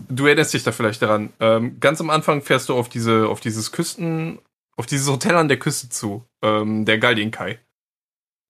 [0.08, 3.38] du erinnerst dich da vielleicht daran, ähm, ganz am Anfang fährst du auf diese, auf
[3.38, 4.40] dieses Küsten,
[4.78, 7.58] auf dieses Hotel an der Küste zu, ähm, der Galdinkai.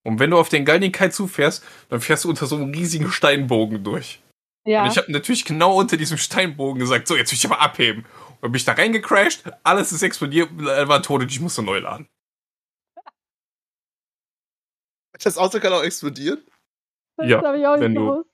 [0.04, 3.82] Und wenn du auf den Galdikai zufährst, dann fährst du unter so einem riesigen Steinbogen
[3.82, 4.22] durch.
[4.64, 4.82] Ja.
[4.82, 8.04] Und ich habe natürlich genau unter diesem Steinbogen gesagt, so, jetzt will ich aber abheben.
[8.40, 12.08] Und bin ich da reingecrashed, alles ist explodiert, war tot und ich musste neu laden.
[15.22, 16.46] Das Auto kann auch explodieren?
[17.16, 18.24] Das ja, wenn du,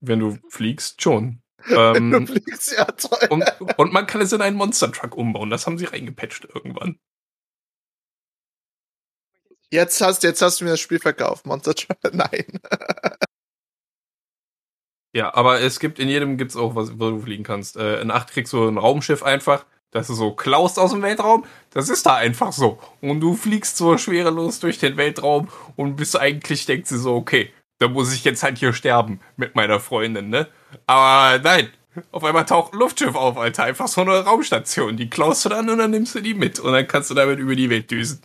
[0.00, 1.40] wenn du fliegst, schon.
[1.66, 3.26] Ähm, du fliegst, ja, toll.
[3.30, 3.42] Und,
[3.78, 6.98] und man kann es in einen Monster Truck umbauen, das haben sie reingepatcht irgendwann.
[9.74, 11.98] Jetzt hast, jetzt hast du mir das Spiel verkauft, Monster Truck.
[12.12, 12.44] Nein.
[15.12, 17.76] ja, aber es gibt in jedem gibt's auch was, wo du fliegen kannst.
[17.76, 21.44] Äh, in 8 kriegst du ein Raumschiff einfach, das du so klaust aus dem Weltraum.
[21.70, 22.78] Das ist da einfach so.
[23.00, 27.52] Und du fliegst so schwerelos durch den Weltraum und bist eigentlich, denkst du so, okay,
[27.78, 30.46] da muss ich jetzt halt hier sterben mit meiner Freundin, ne?
[30.86, 31.68] Aber nein,
[32.12, 33.64] auf einmal taucht ein Luftschiff auf, Alter.
[33.64, 34.96] Einfach so eine Raumstation.
[34.96, 36.60] Die klaust du dann und dann nimmst du die mit.
[36.60, 38.20] Und dann kannst du damit über die Welt düsen.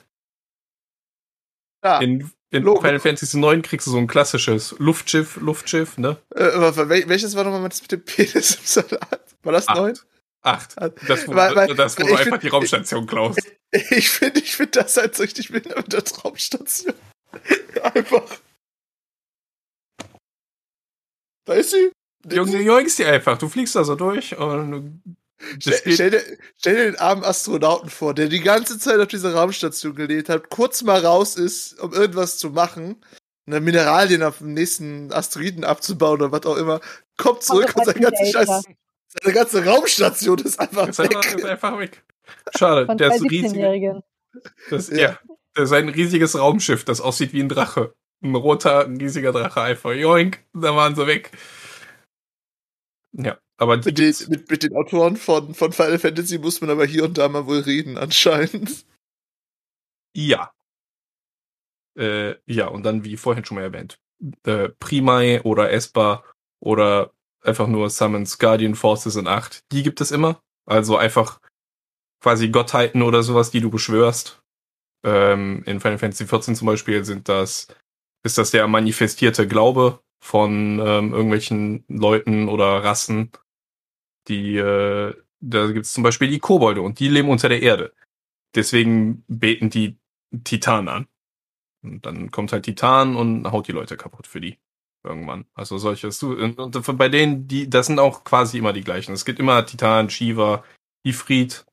[1.84, 2.00] Ja.
[2.00, 6.18] In, in Final Fantasy IX kriegst du so ein klassisches Luftschiff, Luftschiff, ne?
[6.36, 6.44] Äh,
[7.08, 9.36] welches war nochmal das mit dem Penis im Salat?
[9.44, 9.98] War das neun?
[10.42, 10.76] Acht.
[11.08, 13.42] Das, wo, weil, weil, das, wo du einfach find, die Raumstation klaust.
[13.92, 16.96] Ich finde ich find das halt so richtig mit der Raumstation.
[17.84, 18.40] einfach.
[21.46, 21.92] Da ist sie.
[22.32, 23.38] Junge, joinkst die einfach.
[23.38, 25.04] Du fliegst da so durch und
[25.60, 26.22] Stell, stell, dir,
[26.58, 30.50] stell, dir, den armen Astronauten vor, der die ganze Zeit auf dieser Raumstation gelebt hat,
[30.50, 32.98] kurz mal raus ist, um irgendwas zu machen,
[33.48, 36.82] eine Mineralien auf dem nächsten Asteroiden abzubauen oder was auch immer,
[37.18, 38.64] kommt zurück und sein ganze Scheiß,
[39.08, 41.16] seine ganze Raumstation ist einfach ist weg.
[41.16, 42.04] Einfach, ist einfach weg.
[42.58, 43.94] Schade, Von der ist riesig.
[44.70, 44.98] Das, ja.
[44.98, 45.20] ja,
[45.54, 47.94] das ist ein riesiges Raumschiff, das aussieht wie ein Drache.
[48.22, 49.94] Ein roter, ein riesiger Drache einfach.
[49.94, 51.32] Joink, da waren sie weg.
[53.14, 53.38] Ja.
[53.60, 57.04] Aber mit den, mit, mit den Autoren von, von Final Fantasy muss man aber hier
[57.04, 58.86] und da mal wohl reden, anscheinend.
[60.16, 60.54] Ja.
[61.98, 64.00] Äh, ja, und dann, wie vorhin schon mal erwähnt,
[64.46, 66.24] äh, Primai oder Esper
[66.62, 70.42] oder einfach nur Summons Guardian Forces in 8, die gibt es immer.
[70.66, 71.42] Also einfach
[72.22, 74.42] quasi Gottheiten oder sowas, die du beschwörst.
[75.04, 77.68] Ähm, in Final Fantasy XIV zum Beispiel sind das,
[78.24, 83.32] ist das der manifestierte Glaube von ähm, irgendwelchen Leuten oder Rassen,
[84.30, 87.94] die, äh, da gibt es zum Beispiel die Kobolde und die leben unter der Erde.
[88.56, 89.98] Deswegen beten die
[90.44, 91.08] Titan an.
[91.82, 94.58] Und dann kommt halt Titan und haut die Leute kaputt für die.
[95.04, 95.46] Irgendwann.
[95.54, 96.22] Also solches.
[96.24, 99.14] Und bei denen, die, das sind auch quasi immer die gleichen.
[99.14, 100.64] Es gibt immer Titan, Shiva,
[101.04, 101.66] Ifrit,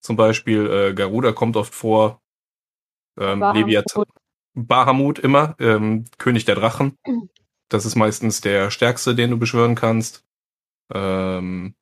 [0.00, 2.22] zum Beispiel, äh, Garuda kommt oft vor.
[3.18, 4.04] Ähm, Leviathan.
[4.54, 6.96] Bahamut immer, ähm, König der Drachen.
[7.70, 10.24] Das ist meistens der stärkste, den du beschwören kannst.
[10.90, 11.74] Ähm,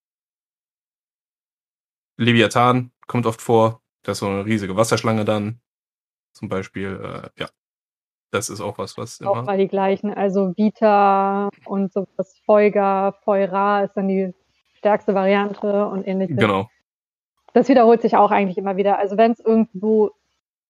[2.17, 3.83] Leviathan kommt oft vor.
[4.03, 5.61] Da ist so eine riesige Wasserschlange dann.
[6.33, 7.49] Zum Beispiel, äh, ja.
[8.31, 10.13] Das ist auch was, was auch mal die gleichen.
[10.13, 14.35] Also Vita und sowas Feuga, Feura ist dann die
[14.75, 16.37] stärkste Variante und ähnliches.
[16.37, 16.69] Genau.
[17.55, 18.99] Das wiederholt sich auch eigentlich immer wieder.
[18.99, 20.11] Also wenn es irgendwo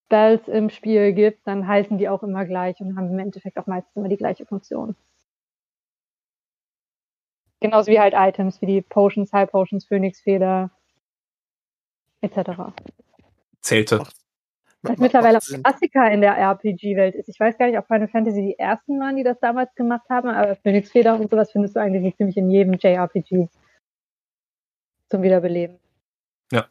[0.05, 3.67] Spells im Spiel gibt, dann heißen die auch immer gleich und haben im Endeffekt auch
[3.67, 4.95] meistens immer die gleiche Funktion.
[7.59, 10.69] Genauso wie halt Items, wie die Potions, High Potions, Phoenix-Feder,
[12.21, 12.73] etc.
[13.61, 14.03] Zählte.
[14.83, 17.29] Was mittlerweile auch Klassiker in der RPG-Welt ist.
[17.29, 20.29] Ich weiß gar nicht, ob Final Fantasy die ersten waren, die das damals gemacht haben,
[20.29, 23.47] aber Phoenix-Feder und sowas findest du eigentlich ziemlich in jedem JRPG
[25.09, 25.79] zum Wiederbeleben.
[26.51, 26.67] Ja.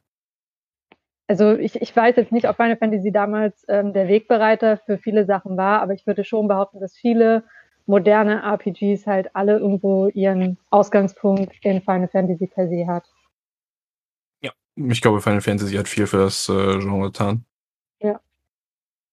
[1.27, 5.25] Also ich, ich weiß jetzt nicht, ob Final Fantasy damals ähm, der Wegbereiter für viele
[5.25, 7.45] Sachen war, aber ich würde schon behaupten, dass viele
[7.87, 13.05] moderne RPGs halt alle irgendwo ihren Ausgangspunkt in Final Fantasy per se hat.
[14.77, 17.45] Ich glaube, Final Fantasy hat viel für das äh, Genre getan.
[18.01, 18.21] Ja.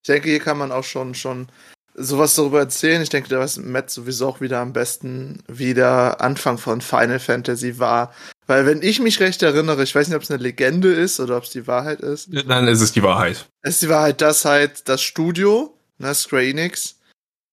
[0.02, 1.48] Ich denke, hier kann man auch schon, schon
[1.96, 3.02] sowas darüber erzählen.
[3.02, 7.20] Ich denke, da weiß Matt sowieso auch wieder am besten, wie der Anfang von Final
[7.20, 8.14] Fantasy war.
[8.46, 11.38] Weil, wenn ich mich recht erinnere, ich weiß nicht, ob es eine Legende ist oder
[11.38, 12.30] ob es die Wahrheit ist.
[12.30, 13.48] Nein, es ist die Wahrheit.
[13.62, 17.00] Es ist die Wahrheit, dass halt das Studio, ne, Square Enix,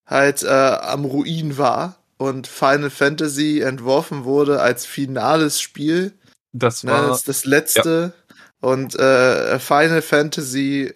[0.07, 6.13] halt äh, am Ruin war und Final Fantasy entworfen wurde als finales Spiel.
[6.53, 8.13] Das Ne, war das, das letzte.
[8.61, 10.93] Und äh, Final Fantasy,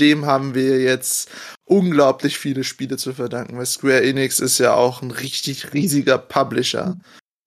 [0.00, 1.30] dem haben wir jetzt
[1.64, 6.96] unglaublich viele Spiele zu verdanken, weil Square Enix ist ja auch ein richtig riesiger Publisher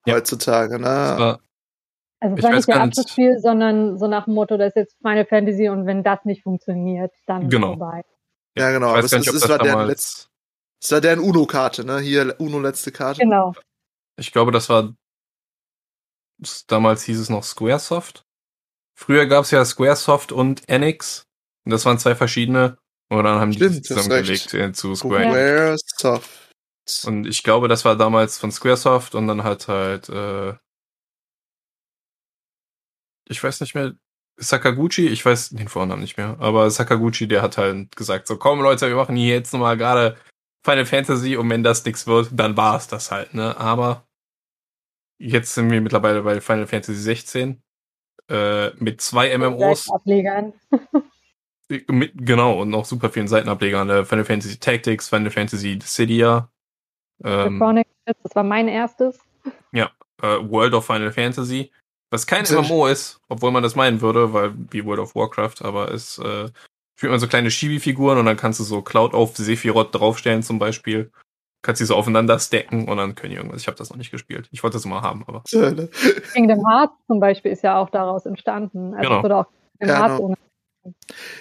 [0.06, 0.16] Ja.
[0.16, 0.80] heutzutage.
[0.80, 0.86] das Ne?
[1.20, 1.40] war
[2.20, 4.58] Also es Ich war weiß nicht der gar nicht- Abschlussspiel, sondern so nach dem Motto,
[4.58, 7.76] das ist jetzt Final Fantasy und wenn das nicht funktioniert, dann Genau.
[7.78, 8.02] vorbei.
[8.58, 9.88] Ja, genau, aber es nicht, ist- das war deren.
[9.88, 10.28] Letz-
[10.82, 12.00] Das war deren UNO-Karte, ne?
[12.00, 13.20] Hier UNO letzte Karte.
[13.22, 13.54] Genau.
[14.20, 14.94] Ich glaube, das war.
[16.68, 18.26] Damals hieß es noch Squaresoft.
[18.96, 21.28] Früher gab es ja Squaresoft und Enix.
[21.66, 22.78] Und das waren zwei verschiedene.
[23.10, 25.78] Und dann haben die Stimmt, die zusammengelegt äh, zu Square.
[25.78, 26.48] Squaresoft.
[27.06, 30.54] Und ich glaube, das war damals von Squaresoft und dann hat halt, äh,
[33.28, 33.94] ich weiß nicht mehr,
[34.38, 38.62] Sakaguchi, ich weiß den Vornamen nicht mehr, aber Sakaguchi, der hat halt gesagt, so komm
[38.62, 40.16] Leute, wir machen hier jetzt nochmal gerade
[40.64, 43.58] Final Fantasy und wenn das nichts wird, dann war es das halt, ne?
[43.58, 44.07] Aber
[45.18, 47.62] jetzt sind wir mittlerweile bei Final Fantasy 16
[48.30, 49.90] äh, mit zwei MMOs.
[49.92, 50.54] Ablegern.
[51.90, 53.90] Mit, genau, und noch super vielen Seitenablegern.
[53.90, 56.50] Äh, Final Fantasy Tactics, Final Fantasy Dissidia,
[57.24, 59.20] ähm, Chronicles, das war mein erstes.
[60.22, 61.72] äh, World of Final Fantasy,
[62.10, 65.92] was kein MMO ist, obwohl man das meinen würde, weil wie World of Warcraft, aber
[65.92, 66.50] es äh,
[66.96, 70.60] spielt man so kleine Chibi-Figuren und dann kannst du so Cloud auf Sephiroth draufstellen zum
[70.60, 71.12] Beispiel.
[71.68, 73.60] Kannst die so aufeinander stacken und dann können die irgendwas.
[73.60, 74.48] Ich habe das noch nicht gespielt.
[74.54, 75.44] Ich wollte das mal haben, aber.
[76.34, 78.94] Kingdom Hearts zum Beispiel ist ja auch daraus entstanden.
[78.94, 79.18] Also Genau.
[79.18, 80.28] es wurde auch Kingdom Ja, Hearts genau.
[80.30, 80.38] ohne.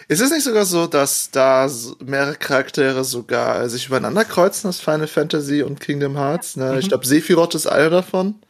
[0.08, 1.68] Ist es nicht sogar so, dass da
[2.04, 6.56] mehrere Charaktere sogar sich übereinander kreuzen, das Final Fantasy und Kingdom Hearts?
[6.56, 6.76] Ne?
[6.80, 6.88] Ich Mhm.
[6.88, 8.40] glaube, Sephiroth ist einer davon.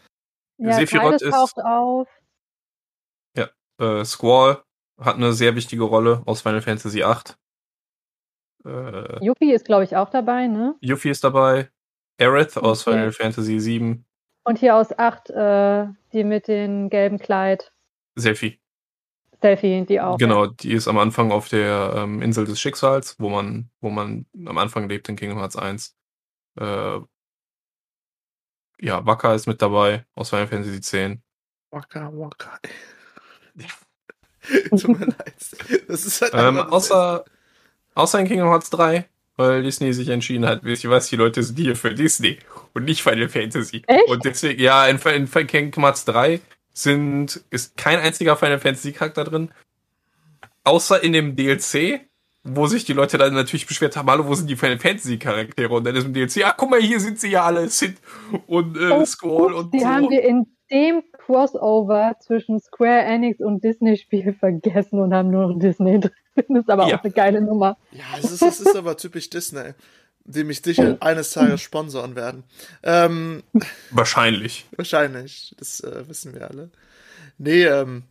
[0.56, 2.08] Ja, Sephiroth ist- taucht auf.
[3.78, 4.62] Äh, Squall
[4.98, 7.34] hat eine sehr wichtige Rolle aus Final Fantasy VIII.
[8.66, 10.74] Äh, Yuppie ist, glaube ich, auch dabei, ne?
[10.80, 11.70] Yuffie ist dabei.
[12.18, 12.96] Aerith aus Okay.
[12.96, 14.04] Final Fantasy VII.
[14.44, 17.72] Und hier aus acht, äh, die mit dem gelben Kleid.
[18.16, 18.60] Selfie.
[19.42, 20.18] Selfie, die auch.
[20.18, 24.26] Genau, die ist am Anfang auf der ähm, Insel des Schicksals, wo man, wo man
[24.46, 25.94] am Anfang lebt in Kingdom Hearts 1.
[26.58, 27.00] Äh,
[28.80, 31.22] ja, Waka ist mit dabei aus Final Fantasy 10.
[31.70, 32.58] Waka Waka.
[34.70, 35.34] Tut mir leid.
[35.88, 37.24] Das ist halt Ähm, außer,
[37.96, 39.04] außer in Kingdom Hearts 3,
[39.36, 42.38] weil Disney sich entschieden hat, wisst ihr was, die Leute sind hier für Disney
[42.74, 43.82] und nicht Final Fantasy.
[43.86, 44.08] Echt?
[44.08, 46.40] Und deswegen, ja, in, in Kingdom Hearts 3
[46.72, 49.50] sind, ist kein einziger Final Fantasy Charakter drin,
[50.64, 52.00] außer in dem DLC,
[52.44, 55.72] wo sich die Leute dann natürlich beschwert haben, hallo, wo sind die Final Fantasy Charaktere?
[55.74, 57.96] Und dann ist im DLC, ah, guck mal, hier sind sie ja alle, Sid
[58.46, 59.86] und äh, Oh, Squall und Die so.
[59.86, 65.58] haben wir in dem Crossover zwischen Square Enix und Disney-Spiel vergessen und haben nur noch
[65.58, 66.12] Disney drin.
[66.36, 66.98] Das ist aber Ja.
[66.98, 67.78] auch eine geile Nummer.
[67.92, 69.72] Ja, es ist, es ist aber typisch Disney,
[70.26, 72.44] die mich sicher eines Tages sponsoren werden.
[72.82, 73.42] Ähm,
[73.90, 74.66] Wahrscheinlich.
[74.76, 76.68] wahrscheinlich, das äh, wissen wir alle.
[77.38, 78.02] Nee, ähm,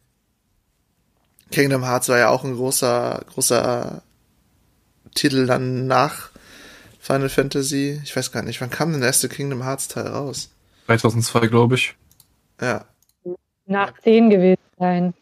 [1.52, 4.02] Kingdom Hearts war ja auch ein großer, großer
[5.14, 6.32] Titel dann nach
[7.00, 8.02] Final Fantasy.
[8.04, 10.50] Ich weiß gar nicht, wann kam denn der erste Kingdom Hearts Teil raus?
[10.88, 11.96] 2002, glaube ich.
[12.60, 12.86] Ja,
[13.66, 15.14] Nach 10 gewesen sein.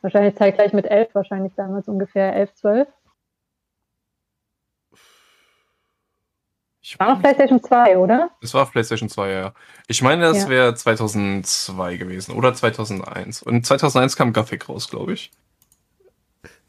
[0.00, 2.88] Wahrscheinlich zeitgleich mit 11, wahrscheinlich damals ungefähr 11, 12.
[6.80, 8.30] Ich War noch PlayStation 2, oder?
[8.40, 9.54] Das war auf PlayStation 2, ja.
[9.88, 10.48] Ich meine, das Ja.
[10.48, 13.42] wäre 2002 gewesen oder 2001.
[13.42, 15.30] Und 2001 kam Gothic raus, glaube ich.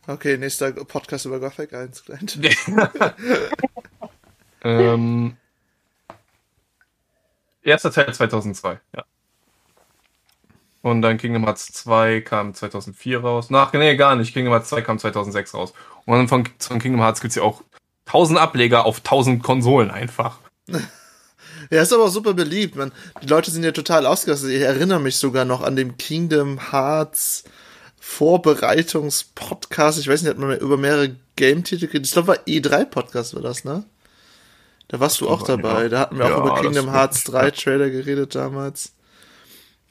[0.07, 2.39] okay, nächster Podcast über Gothic 1, Client.
[4.61, 5.37] Ähm,
[7.61, 9.05] erster Teil 2002, ja.
[10.81, 13.47] Und dann Kingdom Hearts 2 kam 2004 raus.
[13.51, 14.33] Ach, nee, gar nicht.
[14.33, 15.73] Kingdom Hearts 2 kam 2006 raus.
[16.05, 17.61] Und dann von, von Kingdom Hearts gibt's ja auch
[18.05, 20.39] 1000 Ableger auf 1000 Konsolen einfach.
[21.71, 22.75] Ja, ist aber auch super beliebt.
[22.75, 24.49] Man, die Leute sind ja total ausgerastet.
[24.49, 27.43] Ich erinnere mich sogar noch an dem Kingdom Hearts
[27.99, 29.99] Vorbereitungspodcast.
[29.99, 32.07] Ich weiß nicht, hat man über mehrere Game-Titel geredet.
[32.07, 33.83] Ich glaube, war E3-Podcast war das, ne?
[34.87, 35.83] Da warst du auch dabei.
[35.83, 35.89] Ja.
[35.89, 38.93] Da hatten wir ja, auch über Kingdom Hearts 3 Trailer geredet damals.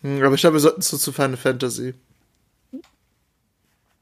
[0.03, 1.95] Hm, aber ich glaube, wir sollten zu, zu Final Fantasy.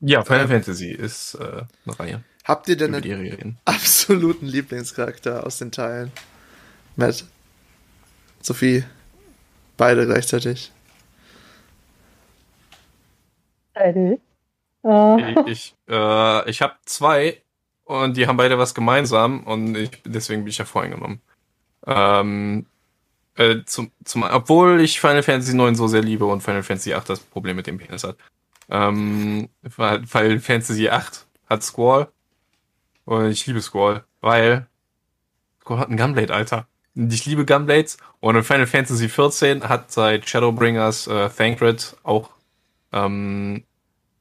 [0.00, 2.24] Ja, Final Fantasy ist äh, eine Reihe.
[2.44, 6.12] Habt ihr denn einen absoluten Lieblingscharakter aus den Teilen?
[6.94, 7.24] Matt,
[8.40, 8.84] Sophie,
[9.76, 10.70] beide gleichzeitig.
[13.74, 14.18] Beide.
[14.86, 17.42] Ich, ich, äh, ich habe zwei
[17.84, 21.20] und die haben beide was gemeinsam und ich, deswegen bin ich ja voreingenommen.
[21.86, 22.66] Ähm,
[23.36, 27.08] äh, zum, zum, obwohl ich Final Fantasy 9 so sehr liebe und Final Fantasy 8
[27.08, 28.16] das Problem mit dem Penis hat.
[28.68, 32.08] Ähm, Final Fantasy 8 hat Squall
[33.04, 34.66] und ich liebe Squall, weil
[35.60, 36.66] Squall hat ein Gunblade, Alter.
[36.94, 42.30] Ich liebe Gunblades und in Final Fantasy 14 hat seit Shadowbringers äh, Thancred auch
[42.92, 43.64] ähm,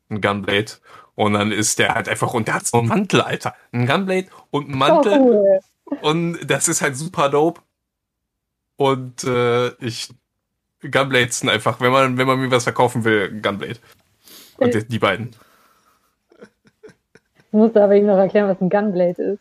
[0.09, 0.73] ein Gunblade
[1.15, 3.55] und dann ist der halt einfach und der hat so einen Mantel, Alter.
[3.71, 5.19] Ein Gunblade und ein Mantel.
[5.19, 5.99] Oh, cool.
[6.01, 7.61] Und das ist halt super dope.
[8.77, 10.09] Und äh, ich
[10.81, 13.79] Gunblades sind einfach, wenn man, wenn man mir was verkaufen will, Gunblade.
[14.57, 15.35] Und die, die beiden.
[17.37, 19.39] Ich musste aber ihm noch erklären, was ein Gunblade ist.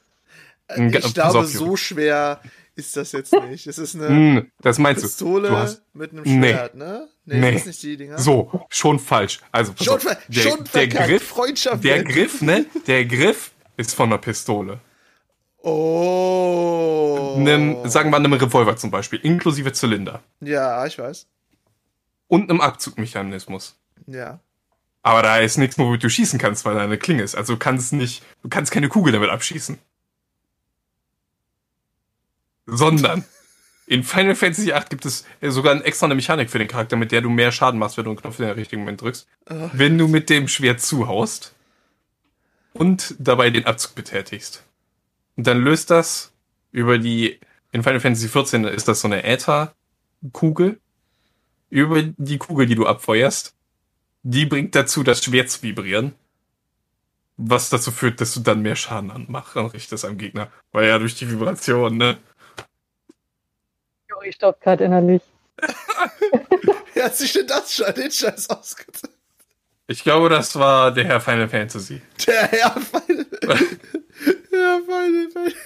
[0.68, 2.40] Äh, ich glaube, so schwer
[2.76, 3.66] ist das jetzt nicht.
[3.66, 5.56] Es ist eine mm, das meinst Pistole du.
[5.56, 7.08] hast, mit einem Schwert, nee, ne?
[7.24, 7.52] Nee, nee.
[7.52, 8.18] Das nicht die Dinger.
[8.18, 9.40] So, schon falsch.
[9.52, 11.84] Also, schon, auf, der, schon der Griff, Freundschaft.
[11.84, 12.66] Der Griff, ne?
[12.86, 14.80] Der Griff ist von einer Pistole.
[15.64, 17.36] Oh.
[17.38, 20.22] Nem, sagen wir einem Revolver zum Beispiel, inklusive Zylinder.
[20.40, 21.26] Ja, ich weiß.
[22.28, 23.78] Und einem Abzugmechanismus.
[24.06, 24.40] Ja.
[25.02, 27.34] Aber da ist nichts, womit du schießen kannst, weil da eine Klinge ist.
[27.34, 29.78] Also du kannst nicht, du kannst keine Kugel damit abschießen.
[32.66, 33.24] Sondern
[33.86, 37.10] in Final Fantasy VIII gibt es sogar eine extra eine Mechanik für den Charakter, mit
[37.10, 39.26] der du mehr Schaden machst, wenn du einen Knopf in den richtigen Moment drückst.
[39.48, 39.70] Oh.
[39.72, 41.54] Wenn du mit dem Schwert zuhaust
[42.74, 44.62] und dabei den Abzug betätigst.
[45.36, 46.32] Und dann löst das
[46.72, 47.40] über die,
[47.72, 50.80] in Final Fantasy XIV ist das so eine Äther-Kugel.
[51.70, 53.54] Über die Kugel, die du abfeuerst.
[54.22, 56.14] Die bringt dazu, das Schwert zu vibrieren.
[57.36, 60.52] Was dazu führt, dass du dann mehr Schaden anmachst, anrichtest am Gegner.
[60.70, 62.18] Weil ja durch die Vibration, ne?
[64.08, 65.22] Juri stoppt gerade innerlich.
[66.94, 69.13] Wie hat sich denn das schon den Scheiß ausgedacht?
[69.86, 72.00] Ich glaube, das war der Herr Final Fantasy.
[72.26, 73.78] Der Herr Final Fantasy.
[74.52, 75.56] Ja, Final Fantasy.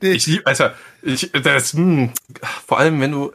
[0.00, 0.12] Nee.
[0.12, 0.68] Ich liebe, also,
[1.02, 2.12] ich, das, mh, hm,
[2.66, 3.32] vor allem, wenn du,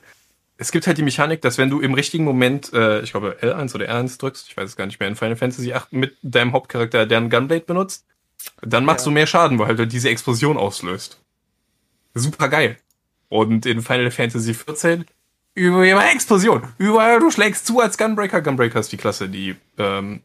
[0.58, 3.76] es gibt halt die Mechanik, dass wenn du im richtigen Moment, äh, ich glaube L1
[3.76, 6.54] oder R1 drückst, ich weiß es gar nicht mehr, in Final Fantasy 8 mit deinem
[6.54, 8.06] Hauptcharakter deren Gunblade benutzt,
[8.62, 9.10] dann machst ja.
[9.10, 11.20] du mehr Schaden, weil halt diese Explosion auslöst.
[12.14, 12.78] Super geil.
[13.28, 15.06] Und in Final Fantasy 14
[15.60, 16.64] über Explosion.
[16.78, 18.42] Überall du schlägst zu als Gunbreaker.
[18.42, 20.22] Gunbreaker ist die Klasse, die ähm,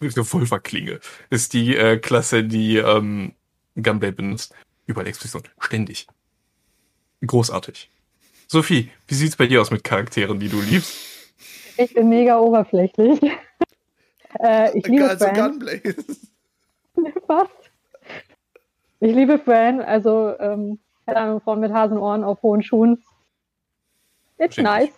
[0.00, 1.00] Revolverklinge.
[1.30, 3.32] Ist die äh, Klasse, die ähm,
[3.74, 4.54] Gunblade benutzt.
[4.86, 5.42] Überall Explosion.
[5.60, 6.06] Ständig.
[7.26, 7.90] Großartig.
[8.48, 10.94] Sophie, wie sieht's bei dir aus mit Charakteren, die du liebst?
[11.76, 13.20] Ich bin mega oberflächlich.
[14.40, 15.34] äh, ich liebe also Fran.
[15.34, 15.96] Gunblade.
[17.26, 17.48] Was?
[19.00, 23.02] Ich liebe Fran, also ähm, eine Frau mit Hasenohren auf hohen Schuhen.
[24.42, 24.92] It's nice.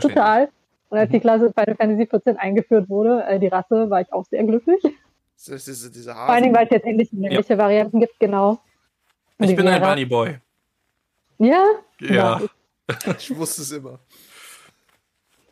[0.00, 0.48] Total.
[0.90, 1.22] Und als die mhm.
[1.22, 4.82] Klasse Final Fantasy 14 eingeführt wurde, äh, die Rasse, war ich auch sehr glücklich.
[5.46, 7.58] Das ist diese Vor allen Dingen, weil es jetzt endlich männliche ja.
[7.58, 8.58] Varianten gibt, genau.
[9.38, 10.38] Und ich bin ein Bunny Boy.
[11.38, 11.64] Ja?
[12.00, 12.40] Ja.
[13.18, 14.00] ich wusste es immer.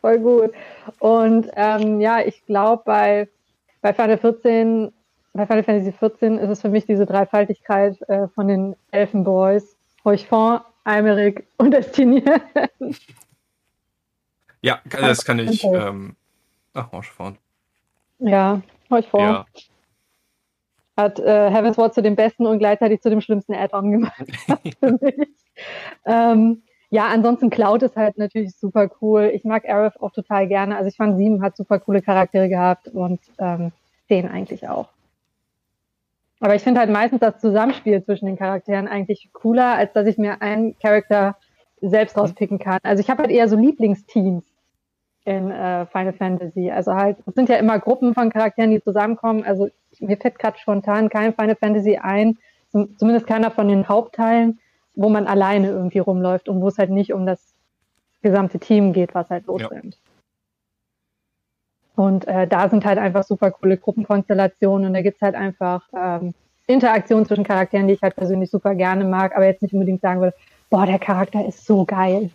[0.01, 0.51] Voll gut.
[0.99, 3.29] Und ähm, ja, ich glaube, bei,
[3.81, 4.91] bei Final 14,
[5.33, 10.63] bei Final Fantasy 14 ist es für mich diese Dreifaltigkeit äh, von den Elfenboys, Heuchfond,
[10.87, 12.41] Almeric und Destinier.
[14.61, 15.63] Ja, das kann ich.
[15.63, 16.15] Ähm,
[16.73, 17.37] ach, Horschfahren.
[18.19, 19.45] Ja, Horchfahren.
[19.45, 19.45] Ja.
[20.95, 24.25] Hat äh, Heaven's Ward zu dem besten und gleichzeitig zu dem schlimmsten Add-on gemacht.
[26.05, 29.31] Ähm, ja, ansonsten Cloud ist halt natürlich super cool.
[29.33, 30.77] Ich mag Aerith auch total gerne.
[30.77, 33.71] Also ich fand Sieben hat super coole Charaktere gehabt und ähm,
[34.09, 34.89] den eigentlich auch.
[36.39, 40.17] Aber ich finde halt meistens das Zusammenspiel zwischen den Charakteren eigentlich cooler, als dass ich
[40.17, 41.35] mir einen Charakter
[41.81, 42.79] selbst rauspicken kann.
[42.83, 44.43] Also ich habe halt eher so Lieblingsteams
[45.25, 46.71] in äh, Final Fantasy.
[46.71, 49.43] Also halt, es sind ja immer Gruppen von Charakteren, die zusammenkommen.
[49.43, 49.67] Also
[49.99, 52.37] mir fällt gerade spontan kein Final Fantasy ein,
[52.71, 54.59] zumindest keiner von den Hauptteilen,
[54.95, 57.53] wo man alleine irgendwie rumläuft und wo es halt nicht um das
[58.21, 59.95] gesamte Team geht, was halt losrennt.
[59.95, 60.06] Ja.
[61.97, 66.35] Und äh, da sind halt einfach super coole Gruppenkonstellationen und da gibt's halt einfach ähm,
[66.67, 70.21] Interaktionen zwischen Charakteren, die ich halt persönlich super gerne mag, aber jetzt nicht unbedingt sagen
[70.21, 70.35] würde,
[70.69, 72.29] boah, der Charakter ist so geil.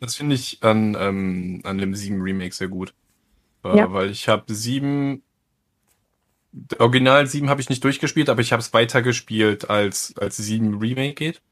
[0.00, 2.94] Das finde ich an, ähm, an dem 7 Remake sehr gut.
[3.62, 3.92] Äh, ja.
[3.92, 5.22] Weil ich habe 7
[6.78, 11.12] Original 7 habe ich nicht durchgespielt, aber ich habe es weitergespielt, als, als 7 Remake
[11.12, 11.42] geht.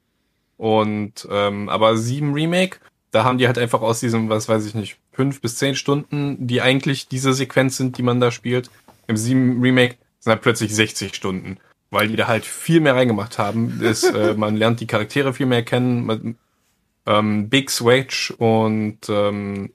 [0.57, 2.79] Und ähm, aber 7 Remake,
[3.11, 6.47] da haben die halt einfach aus diesem, was weiß ich nicht, 5 bis 10 Stunden,
[6.47, 8.71] die eigentlich diese Sequenz sind, die man da spielt.
[9.07, 11.59] Im 7 Remake sind halt plötzlich 60 Stunden,
[11.91, 13.79] weil die da halt viel mehr reingemacht haben.
[13.83, 16.05] Das, äh, man lernt die Charaktere viel mehr kennen.
[16.05, 16.37] Man,
[17.07, 19.73] ähm, Big Switch und ähm,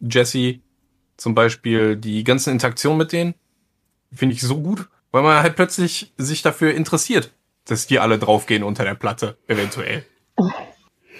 [0.00, 0.60] Jesse
[1.16, 3.34] zum Beispiel, die ganzen Interaktionen mit denen,
[4.12, 7.32] finde ich so gut, weil man halt plötzlich sich dafür interessiert,
[7.64, 10.04] dass die alle draufgehen unter der Platte, eventuell.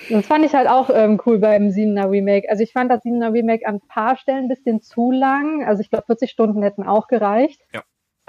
[0.09, 2.49] Das fand ich halt auch ähm, cool beim 7er Remake.
[2.51, 5.65] Also ich fand das 7er Remake an ein paar Stellen ein bisschen zu lang.
[5.65, 7.61] Also ich glaube 40 Stunden hätten auch gereicht.
[7.73, 7.83] Ja.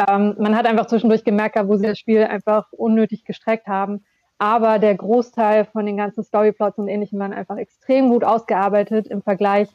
[0.07, 4.05] Ähm, man hat einfach zwischendurch gemerkt, wo sie das Spiel einfach unnötig gestreckt haben.
[4.37, 9.21] Aber der Großteil von den ganzen Storyplots und ähnlichem waren einfach extrem gut ausgearbeitet im
[9.21, 9.69] Vergleich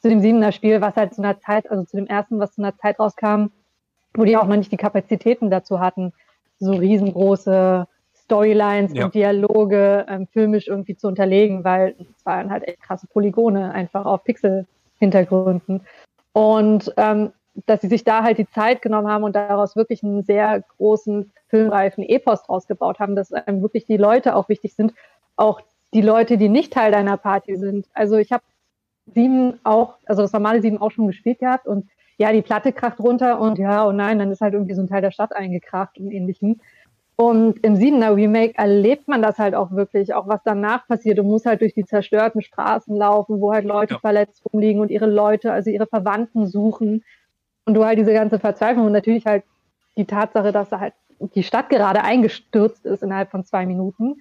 [0.00, 2.62] zu dem 7er Spiel, was halt zu einer Zeit, also zu dem ersten, was zu
[2.62, 3.46] einer Zeit rauskam,
[4.14, 6.12] wo die auch noch nicht die Kapazitäten dazu hatten,
[6.58, 7.86] so riesengroße
[8.24, 9.04] Storylines ja.
[9.04, 14.06] und Dialoge ähm, filmisch irgendwie zu unterlegen, weil es waren halt echt krasse Polygone einfach
[14.06, 15.82] auf Pixel-Hintergründen.
[16.32, 17.32] Und ähm,
[17.66, 21.32] dass sie sich da halt die Zeit genommen haben und daraus wirklich einen sehr großen
[21.48, 24.92] filmreifen Epos draus gebaut haben, dass einem wirklich die Leute auch wichtig sind,
[25.36, 25.60] auch
[25.92, 27.86] die Leute, die nicht Teil deiner Party sind.
[27.94, 28.42] Also ich habe
[29.06, 33.00] sieben auch, also das normale sieben auch schon gespielt gehabt und ja, die Platte kracht
[33.00, 35.98] runter und ja, oh nein, dann ist halt irgendwie so ein Teil der Stadt eingekracht
[35.98, 36.60] und ähnlichem.
[37.16, 41.18] Und im Siebener Remake erlebt man das halt auch wirklich, auch was danach passiert.
[41.18, 44.00] Du musst halt durch die zerstörten Straßen laufen, wo halt Leute ja.
[44.00, 47.04] verletzt rumliegen und ihre Leute, also ihre Verwandten suchen.
[47.66, 49.44] Und du halt diese ganze Verzweiflung und natürlich halt
[49.96, 50.94] die Tatsache, dass da halt
[51.34, 54.16] die Stadt gerade eingestürzt ist innerhalb von zwei Minuten,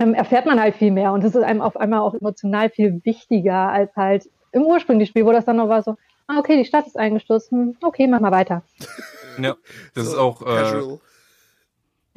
[0.00, 1.12] ähm, erfährt man halt viel mehr.
[1.12, 5.26] Und es ist einem auf einmal auch emotional viel wichtiger als halt im ursprünglichen Spiel,
[5.26, 8.20] wo das dann noch war so, ah, okay, die Stadt ist eingestürzt, hm, okay, mach
[8.20, 8.62] mal weiter.
[9.40, 9.54] Ja,
[9.94, 10.98] das so, ist auch äh,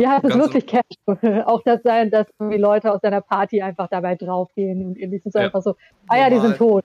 [0.02, 1.44] ja, es ist wirklich casual.
[1.46, 5.28] Auch das sein, dass irgendwie Leute aus deiner Party einfach dabei draufgehen und ähnliches.
[5.28, 5.42] ist ja.
[5.42, 5.76] einfach so,
[6.08, 6.84] ah ja, die sind tot.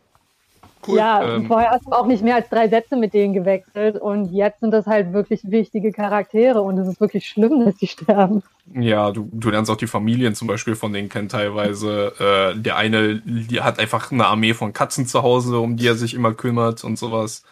[0.86, 0.98] Cool.
[0.98, 4.30] Ja, ähm, vorher hast du auch nicht mehr als drei Sätze mit denen gewechselt und
[4.32, 8.42] jetzt sind das halt wirklich wichtige Charaktere und es ist wirklich schlimm, dass sie sterben.
[8.72, 12.12] Ja, du, du lernst auch die Familien zum Beispiel von denen kennen teilweise.
[12.54, 15.94] Äh, der eine, die hat einfach eine Armee von Katzen zu Hause, um die er
[15.94, 17.42] sich immer kümmert und sowas.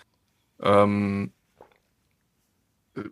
[0.62, 1.32] Ähm,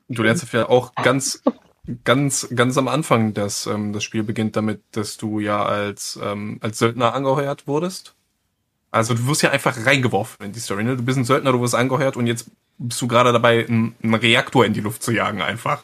[0.09, 1.43] du lernst ja auch ganz,
[2.05, 6.59] ganz, ganz am Anfang, dass ähm, das Spiel beginnt damit, dass du ja als, ähm,
[6.61, 8.15] als Söldner angeheuert wurdest.
[8.91, 10.85] Also du wirst ja einfach reingeworfen in die Story.
[10.85, 10.97] Ne?
[10.97, 14.15] Du bist ein Söldner, du wirst angeheuert und jetzt bist du gerade dabei, einen, einen
[14.15, 15.83] Reaktor in die Luft zu jagen einfach.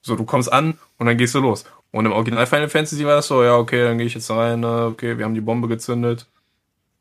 [0.00, 1.64] So, du kommst an und dann gehst du los.
[1.90, 4.60] Und im Original Final Fantasy war das so, ja, okay, dann gehe ich jetzt rein,
[4.60, 6.26] ne, okay, wir haben die Bombe gezündet.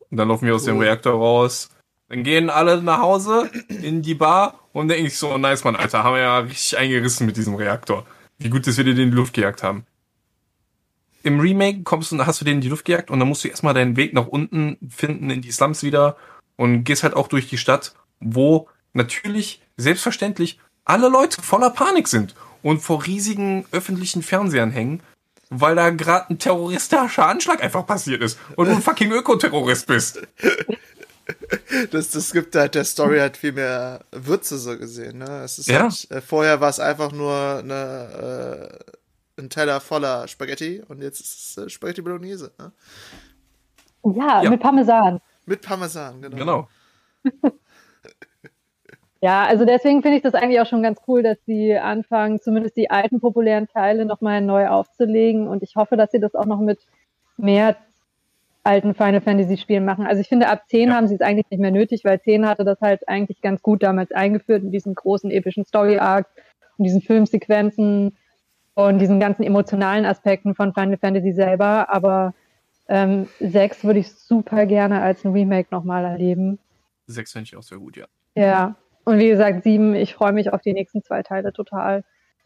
[0.09, 1.70] Und dann laufen wir aus dem Reaktor raus.
[2.09, 6.03] Dann gehen alle nach Hause in die Bar und denken sich so, nice, Mann, Alter,
[6.03, 8.05] haben wir ja richtig eingerissen mit diesem Reaktor.
[8.38, 9.86] Wie gut, dass wir den in die Luft gejagt haben.
[11.24, 13.47] Im Remake kommst du, hast du den in die Luft gejagt und dann musst du
[13.47, 16.17] erstmal deinen Weg nach unten finden in die Slums wieder
[16.55, 22.36] und gehst halt auch durch die Stadt, wo natürlich, selbstverständlich, alle Leute voller Panik sind
[22.63, 25.03] und vor riesigen öffentlichen Fernsehern hängen,
[25.49, 30.22] weil da gerade ein terroristischer Anschlag einfach passiert ist und du ein fucking Ökoterrorist bist.
[31.91, 35.19] Das, das gibt halt der Story halt viel mehr Würze so gesehen.
[35.19, 35.41] Ne?
[35.43, 35.84] Es ist ja.
[35.84, 38.79] halt, äh, vorher war es einfach nur eine,
[39.38, 42.51] äh, ein Teller voller Spaghetti und jetzt ist es äh, Spaghetti Bolognese.
[42.59, 42.71] Ne?
[44.15, 45.19] Ja, ja, mit Parmesan.
[45.45, 46.38] Mit Parmesan, genau.
[46.38, 46.67] Genau.
[49.21, 52.77] ja, also deswegen finde ich das eigentlich auch schon ganz cool, dass sie anfangen, zumindest
[52.77, 56.59] die alten populären Teile nochmal neu aufzulegen und ich hoffe, dass sie das auch noch
[56.59, 56.79] mit
[57.38, 57.75] mehr
[58.64, 60.05] alten Final Fantasy Spielen machen.
[60.05, 60.95] Also ich finde, ab 10 ja.
[60.95, 63.82] haben sie es eigentlich nicht mehr nötig, weil 10 hatte das halt eigentlich ganz gut
[63.84, 66.30] damals eingeführt in diesen großen epischen Story Arcs
[66.78, 68.18] und diesen Filmsequenzen
[68.76, 71.89] und diesen ganzen emotionalen Aspekten von Final Fantasy selber.
[71.89, 72.34] Aber
[72.88, 76.59] ähm, 6 würde ich super gerne als ein Remake nochmal erleben.
[77.07, 78.05] 6 finde ich auch sehr gut, ja.
[78.36, 78.76] Ja.
[79.03, 82.03] Und wie gesagt, 7, ich freue mich auf die nächsten zwei Teile total.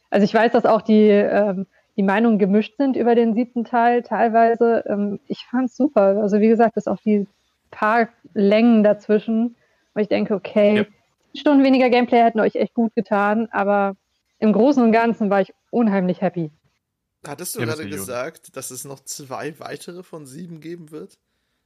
[0.10, 4.04] Also ich weiß, dass auch die ähm, die Meinungen gemischt sind über den siebten Teil
[4.04, 4.84] teilweise.
[4.88, 6.22] Ähm, ich fand es super.
[6.22, 7.28] Also wie gesagt, bis auf die
[7.72, 9.56] paar Längen dazwischen,
[9.94, 10.86] wo ich denke, okay, ja.
[11.36, 13.96] Stunden weniger Gameplay hätten euch echt gut getan, aber
[14.40, 16.52] im Großen und Ganzen war ich unheimlich happy.
[17.26, 21.18] Hattest du Ja, gerade gesagt, dass es noch zwei weitere von sieben geben wird?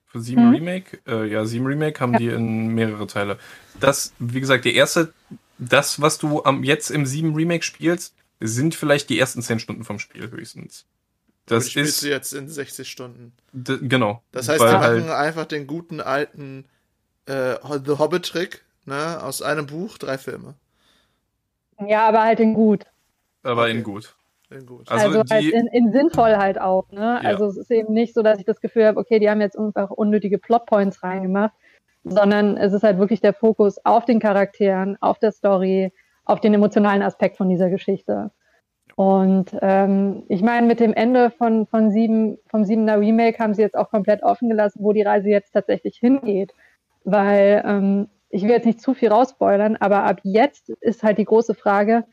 [0.07, 0.55] Für sieben Mhm.
[0.55, 2.19] Remake, äh, ja, sieben Remake haben Ja.
[2.19, 3.37] die in mehrere Teile.
[3.79, 5.13] Das, wie gesagt, die erste,
[5.59, 9.83] das, was du am, jetzt im sieben Remake spielst, sind vielleicht die ersten zehn Stunden
[9.83, 10.85] vom Spiel höchstens.
[11.45, 13.33] Das Und spielst ist, du jetzt in 60 Stunden.
[13.53, 14.21] genau.
[14.31, 16.65] Das heißt, die halt- machen einfach den guten alten
[17.25, 19.21] äh, The Hobbit-Trick, ne?
[19.23, 20.55] Aus einem Buch, drei Filme.
[21.87, 22.85] Ja, aber halt in gut.
[23.43, 23.71] aber okay.
[23.71, 24.15] in gut.
[24.49, 24.89] Sehr gut.
[24.89, 27.19] Also Also, halt die- in, in sinnvoll halt auch, ne?
[27.23, 27.29] Ja.
[27.29, 29.57] Also es ist eben nicht so, dass ich das Gefühl habe, okay, die haben jetzt
[29.57, 31.53] einfach unnötige Plotpoints reingemacht,
[32.03, 35.93] sondern es ist halt wirklich der Fokus auf den Charakteren, auf der Story,
[36.29, 38.31] auf den emotionalen Aspekt von dieser Geschichte.
[38.95, 43.61] Und ähm, ich meine, mit dem Ende von, von sieben, vom siebener Remake haben sie
[43.61, 46.53] jetzt auch komplett offen gelassen, wo die Reise jetzt tatsächlich hingeht.
[47.05, 51.25] Weil ähm, ich will jetzt nicht zu viel rausspoilern, aber ab jetzt ist halt die
[51.25, 52.03] große Frage,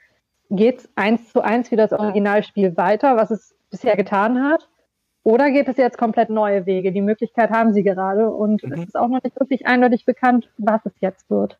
[0.48, 4.68] geht es eins zu eins wie das Originalspiel weiter, was es bisher getan hat?
[5.24, 6.92] Oder geht es jetzt komplett neue Wege?
[6.92, 8.72] Die Möglichkeit haben sie gerade und Mhm.
[8.72, 11.58] es ist auch noch nicht wirklich eindeutig bekannt, was es jetzt wird.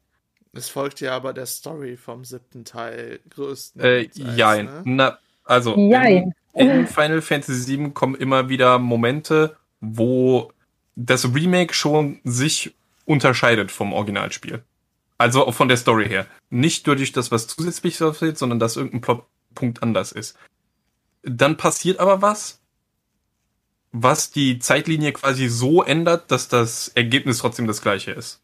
[0.56, 4.16] Es folgt ja aber der Story vom siebten Teil Äh, größtenteils.
[4.36, 4.64] jein.
[4.66, 4.82] Ne?
[4.84, 6.34] Na, also, Jein.
[6.54, 10.52] in, in Final Fantasy VII kommen immer wieder Momente, wo
[10.96, 14.62] das Remake schon sich unterscheidet vom Originalspiel.
[15.18, 16.26] Also auch von der Story her.
[16.50, 20.36] Nicht durch das, was zusätzlich passiert, sondern dass irgendein Plotpunkt anders ist.
[21.22, 22.60] Dann passiert aber was,
[23.92, 28.40] was die Zeitlinie quasi so ändert, dass das Ergebnis trotzdem das gleiche ist.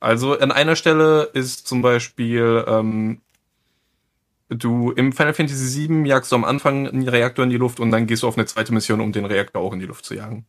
[0.00, 3.20] Also an einer Stelle ist zum Beispiel, ähm,
[4.48, 7.90] du im Final Fantasy VII jagst du am Anfang einen Reaktor in die Luft und
[7.90, 10.14] dann gehst du auf eine zweite Mission, um den Reaktor auch in die Luft zu
[10.14, 10.46] jagen.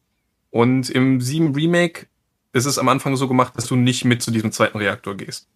[0.51, 2.07] Und im 7 Remake
[2.53, 5.47] ist es am Anfang so gemacht, dass du nicht mit zu diesem zweiten Reaktor gehst.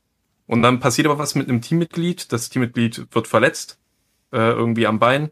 [0.46, 2.32] Und dann passiert aber was mit einem Teammitglied.
[2.32, 3.80] Das Teammitglied wird verletzt,
[4.32, 5.32] äh, irgendwie am Bein.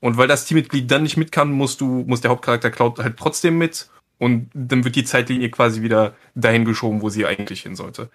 [0.00, 3.16] Und weil das Teammitglied dann nicht mit kann, musst du, muss der Hauptcharakter Cloud halt
[3.16, 3.88] trotzdem mit.
[4.22, 8.08] Und dann wird die Zeitlinie quasi wieder dahin geschoben, wo sie eigentlich hin sollte.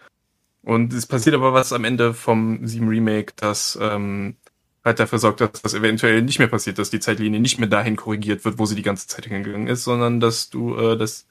[0.63, 4.37] Und es passiert aber was am Ende vom 7 Remake, das ähm,
[4.85, 7.97] halt dafür sorgt, dass das eventuell nicht mehr passiert, dass die Zeitlinie nicht mehr dahin
[7.97, 11.27] korrigiert wird, wo sie die ganze Zeit hingegangen ist, sondern dass du äh, das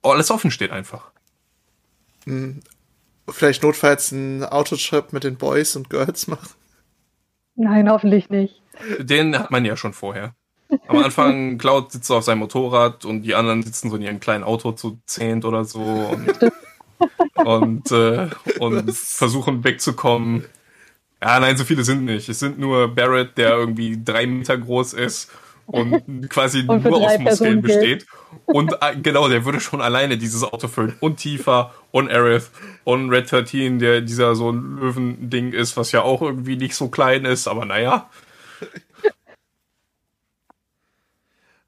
[0.00, 1.10] alles offen steht einfach.
[2.26, 2.60] Hm.
[3.28, 6.50] Vielleicht notfalls einen Autotrip mit den Boys und Girls machen.
[7.56, 8.62] Nein, hoffentlich nicht.
[9.00, 10.36] Den hat man ja schon vorher.
[10.86, 14.44] Am Anfang, Cloud sitzt auf seinem Motorrad und die anderen sitzen so in ihrem kleinen
[14.44, 16.52] Auto zu zehnt oder so und,
[17.34, 20.44] und, äh, und versuchen wegzukommen.
[21.22, 22.28] Ja, nein, so viele sind nicht.
[22.28, 25.30] Es sind nur Barrett, der irgendwie drei Meter groß ist
[25.66, 28.06] und quasi Und nur aus Muskeln besteht.
[28.44, 30.94] Und äh, genau, der würde schon alleine dieses Auto füllen.
[31.00, 32.50] Und Tifa und Aerith
[32.84, 36.88] und Red 13, der dieser so ein Löwending ist, was ja auch irgendwie nicht so
[36.88, 38.10] klein ist, aber naja.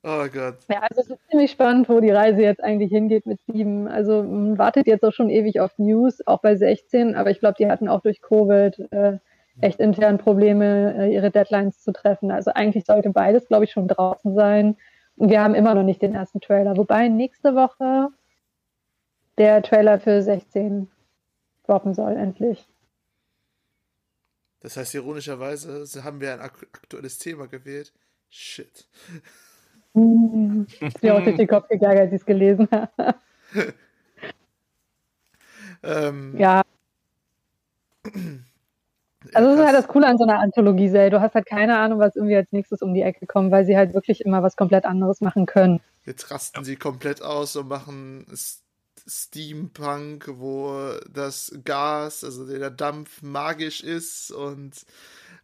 [0.09, 0.59] Oh Gott.
[0.69, 3.89] Ja, also es ist ziemlich spannend, wo die Reise jetzt eigentlich hingeht mit sieben.
[3.89, 7.57] Also man wartet jetzt auch schon ewig auf News, auch bei 16, aber ich glaube,
[7.59, 9.19] die hatten auch durch Covid äh,
[9.61, 12.31] echt intern Probleme, äh, ihre Deadlines zu treffen.
[12.31, 14.77] Also eigentlich sollte beides, glaube ich, schon draußen sein.
[15.17, 16.77] Und wir haben immer noch nicht den ersten Trailer.
[16.77, 18.11] Wobei nächste Woche
[19.39, 20.89] der Trailer für 16
[21.67, 22.69] droppen soll, endlich.
[24.61, 27.93] Das heißt, ironischerweise haben wir ein ak aktuelles Thema gewählt.
[28.31, 28.87] Shit.
[29.97, 33.14] Hm, Ist mir auch durch den Kopf gegangen, als ich es gelesen habe.
[35.82, 36.62] Ähm, Ja,
[39.34, 41.11] Also das ist halt das Coole an so einer Anthologie-Serie.
[41.11, 43.76] Du hast halt keine Ahnung, was irgendwie als nächstes um die Ecke kommt, weil sie
[43.76, 45.80] halt wirklich immer was komplett anderes machen können.
[46.05, 48.26] Jetzt rasten sie komplett aus und machen
[49.07, 54.72] Steampunk, wo das Gas, also der Dampf magisch ist und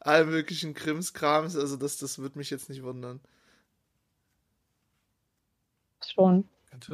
[0.01, 1.57] all möglichen Krimskrams.
[1.57, 3.21] Also das, das wird mich jetzt nicht wundern.
[6.13, 6.45] Schon.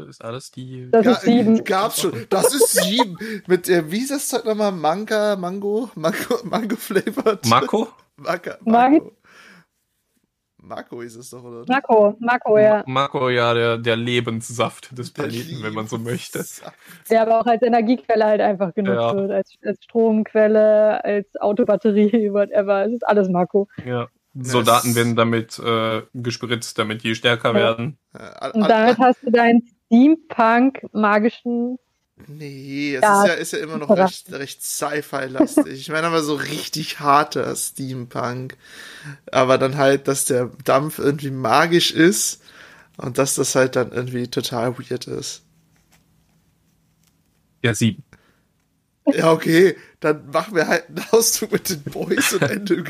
[0.08, 0.88] Ist alles die.
[0.90, 1.64] Das Ja, ist sieben.
[1.64, 2.26] Gab's schon.
[2.28, 3.16] Das ist sieben.
[3.46, 4.72] Mit, äh, wie ist das Zeug nochmal?
[4.72, 7.46] Manga, Mango, Mango, Mango flavored.
[7.46, 7.88] Marco?
[8.16, 9.12] Maka, Marco.
[10.60, 11.64] Marco ist es doch, oder?
[11.68, 12.82] Marco, Marco, ja.
[12.86, 16.44] Marco, ja, der, der Lebenssaft des Der Planeten, wenn man so möchte.
[17.08, 19.14] Der aber auch als Energiequelle halt einfach genutzt Ja.
[19.14, 22.84] wird, als, als Stromquelle, als Autobatterie, whatever.
[22.84, 23.68] Es ist alles Marco.
[23.86, 24.08] Ja.
[24.42, 27.54] Soldaten werden damit äh, gespritzt, damit die stärker Ja.
[27.54, 27.98] werden.
[28.14, 31.78] Äh, Und damit hast du deinen Steampunk-magischen.
[32.26, 35.72] Nee, es Ja, ist ja, ist ja immer noch recht, recht Sci-Fi-lastig.
[35.80, 38.56] Ich meine aber so richtig harter Steampunk.
[39.32, 42.42] Aber dann halt, dass der Dampf irgendwie magisch ist
[42.98, 45.44] und dass das halt dann irgendwie total weird ist.
[47.62, 48.04] Ja, sieben.
[49.10, 52.84] Ja, okay, dann machen wir halt einen Auszug mit den Boys und Ende.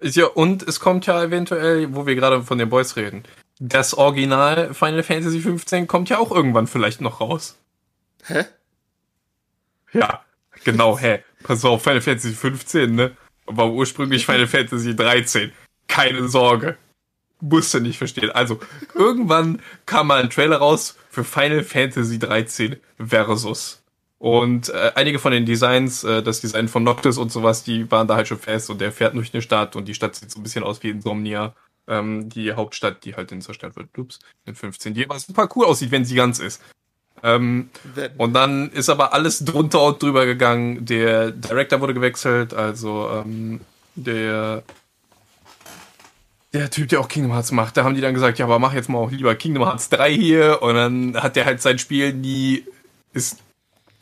[0.00, 3.24] Ja, und es kommt ja eventuell, wo wir gerade von den Boys reden,
[3.58, 7.56] das Original Final Fantasy 15 kommt ja auch irgendwann vielleicht noch raus.
[8.24, 8.44] Hä?
[9.92, 10.24] Ja,
[10.64, 11.22] genau, hä.
[11.42, 13.16] Pass auf, Final Fantasy 15, ne?
[13.46, 15.52] War ursprünglich Final Fantasy 13.
[15.88, 16.76] Keine Sorge.
[17.40, 18.30] Musste nicht verstehen.
[18.30, 18.58] Also,
[18.94, 23.83] irgendwann kam mal ein Trailer raus für Final Fantasy 13 Versus.
[24.24, 28.08] Und äh, einige von den Designs, äh, das Design von Noctis und sowas, die waren
[28.08, 30.40] da halt schon fest und der fährt durch eine Stadt und die Stadt sieht so
[30.40, 31.54] ein bisschen aus wie Insomnia.
[31.86, 33.90] Ähm, die Hauptstadt, die halt in zerstört wird.
[33.98, 34.94] Ups, in 15.
[34.94, 36.62] Die aber super cool aussieht, wenn sie ganz ist.
[37.22, 37.68] Ähm,
[38.16, 40.86] und dann ist aber alles drunter und drüber gegangen.
[40.86, 43.60] Der Director wurde gewechselt, also ähm,
[43.94, 44.62] der
[46.54, 48.72] der Typ, der auch Kingdom Hearts macht, da haben die dann gesagt, ja, aber mach
[48.72, 50.62] jetzt mal auch lieber Kingdom Hearts 3 hier.
[50.62, 52.64] Und dann hat der halt sein Spiel nie,
[53.12, 53.44] ist,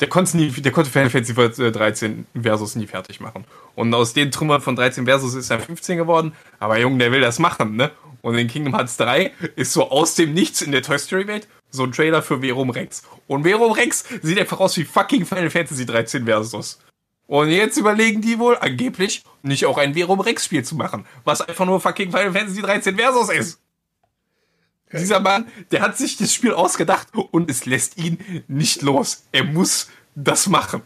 [0.03, 3.44] der konnte nie, der konnte Final Fantasy 13 Versus nie fertig machen.
[3.76, 6.32] Und aus den Trümmern von 13 Versus ist er 15 geworden.
[6.59, 7.92] Aber Junge, der will das machen, ne?
[8.20, 11.46] Und in Kingdom Hearts 3 ist so aus dem Nichts in der Toy Story Welt
[11.70, 13.05] so ein Trailer für Verum Rex.
[13.28, 16.80] Und Verum Rex sieht einfach aus wie fucking Final Fantasy 13 Versus.
[17.28, 21.42] Und jetzt überlegen die wohl, angeblich, nicht auch ein Verum Rex Spiel zu machen, was
[21.42, 23.61] einfach nur fucking Final Fantasy 13 Versus ist.
[24.93, 28.18] Dieser Mann, der hat sich das Spiel ausgedacht und es lässt ihn
[28.49, 29.24] nicht los.
[29.32, 30.82] Er muss das machen.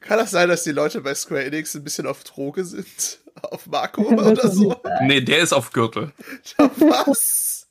[0.00, 3.20] Kann das sein, dass die Leute bei Square Enix ein bisschen auf Droge sind?
[3.42, 4.74] Auf Marco oder so?
[5.02, 6.10] Nee, der ist auf Gürtel.
[6.56, 7.66] Was?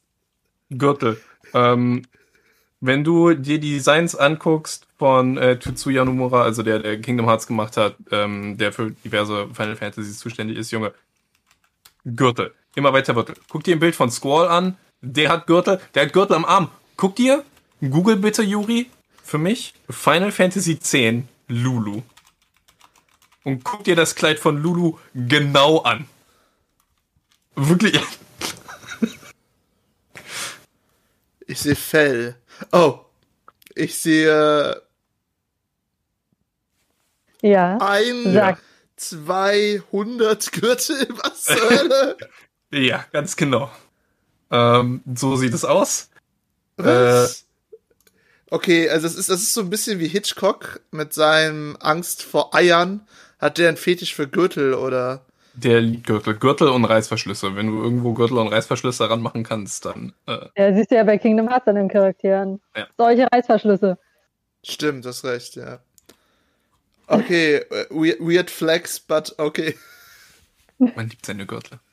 [0.69, 1.19] Gürtel.
[1.55, 2.03] Ähm,
[2.81, 7.47] wenn du dir die Designs anguckst von äh, Tetsuya Nomura, also der, der Kingdom Hearts
[7.47, 10.93] gemacht hat, ähm, der für diverse Final Fantasies zuständig ist, Junge.
[12.05, 12.53] Gürtel.
[12.75, 13.35] Immer weiter Gürtel.
[13.49, 14.77] Guck dir ein Bild von Squall an.
[15.05, 15.79] Der hat Gürtel.
[15.93, 16.69] Der hat Gürtel am Arm.
[16.97, 17.43] Guck dir.
[17.81, 18.89] Google bitte, Yuri.
[19.23, 19.73] Für mich.
[19.89, 20.95] Final Fantasy X.
[21.47, 22.01] Lulu.
[23.43, 26.07] Und guck dir das Kleid von Lulu genau an.
[27.55, 27.99] Wirklich.
[31.47, 32.35] Ich sehe Fell.
[32.71, 33.01] Oh.
[33.75, 34.81] Ich sehe.
[37.43, 37.77] Ja.
[37.77, 38.59] Ein, sag.
[38.97, 41.07] 200 Gürtel.
[41.21, 42.17] Was zur Hölle?
[42.71, 43.69] ja, ganz genau.
[44.51, 46.09] Ähm, so sieht es aus.
[46.77, 47.41] Was?
[47.41, 47.73] Äh,
[48.51, 52.53] okay, also das ist, das ist so ein bisschen wie Hitchcock mit seinem Angst vor
[52.53, 53.07] Eiern.
[53.39, 55.25] Hat der einen Fetisch für Gürtel oder?
[55.55, 56.35] Der Gürtel.
[56.35, 57.55] Gürtel und Reißverschlüsse.
[57.55, 60.13] Wenn du irgendwo Gürtel und Reißverschlüsse ranmachen kannst, dann.
[60.27, 62.61] Äh ja, siehst du ja bei Kingdom Hearts an den Charakteren.
[62.75, 62.87] Ja.
[62.97, 63.97] Solche Reißverschlüsse.
[64.63, 65.79] Stimmt, das recht, ja.
[67.07, 69.75] Okay, äh, weird, weird flex, but okay.
[70.77, 71.79] Man liebt seine Gürtel.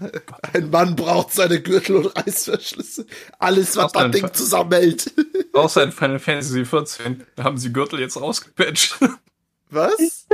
[0.52, 3.06] Ein Mann braucht seine Gürtel und Reißverschlüsse.
[3.38, 5.12] Alles, was das Ding zusammenhält.
[5.52, 8.98] Außer in Final Fantasy XIV, da haben sie Gürtel jetzt rausgepatcht.
[9.70, 10.26] Was?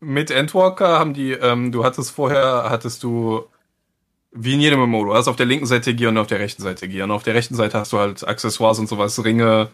[0.00, 3.44] mit Endwalker haben die, ähm, du hattest vorher, hattest du
[4.30, 6.62] wie in jedem MMO, du hast auf der linken Seite Gear und auf der rechten
[6.62, 7.04] Seite Gear.
[7.04, 9.70] Und auf der rechten Seite hast du halt Accessoires und sowas, Ringe,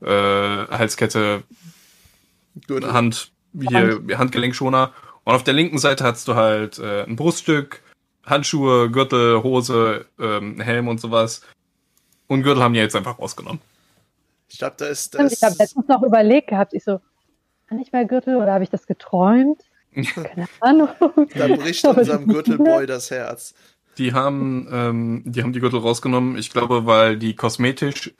[0.00, 1.42] äh, Halskette,
[2.66, 2.92] Gürtel.
[2.92, 4.92] Hand, hier, Handgelenkschoner.
[5.24, 7.82] Und auf der linken Seite hast du halt äh, ein Bruststück,
[8.24, 11.42] Handschuhe, Gürtel, Hose, ähm, Helm und sowas.
[12.26, 13.60] Und Gürtel haben die jetzt einfach rausgenommen.
[14.48, 15.32] Ich glaube, da ist das.
[15.32, 17.00] Ich habe letztens noch überlegt gehabt, ich so,
[17.70, 19.62] nicht mehr Gürtel oder habe ich das geträumt?
[19.94, 20.88] Keine Ahnung.
[21.34, 23.54] Da bricht unserem Gürtelboy das Herz.
[23.98, 28.14] Die haben, ähm, die haben die Gürtel rausgenommen, ich glaube, weil die kosmetisch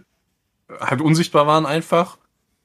[0.81, 2.19] halt unsichtbar waren einfach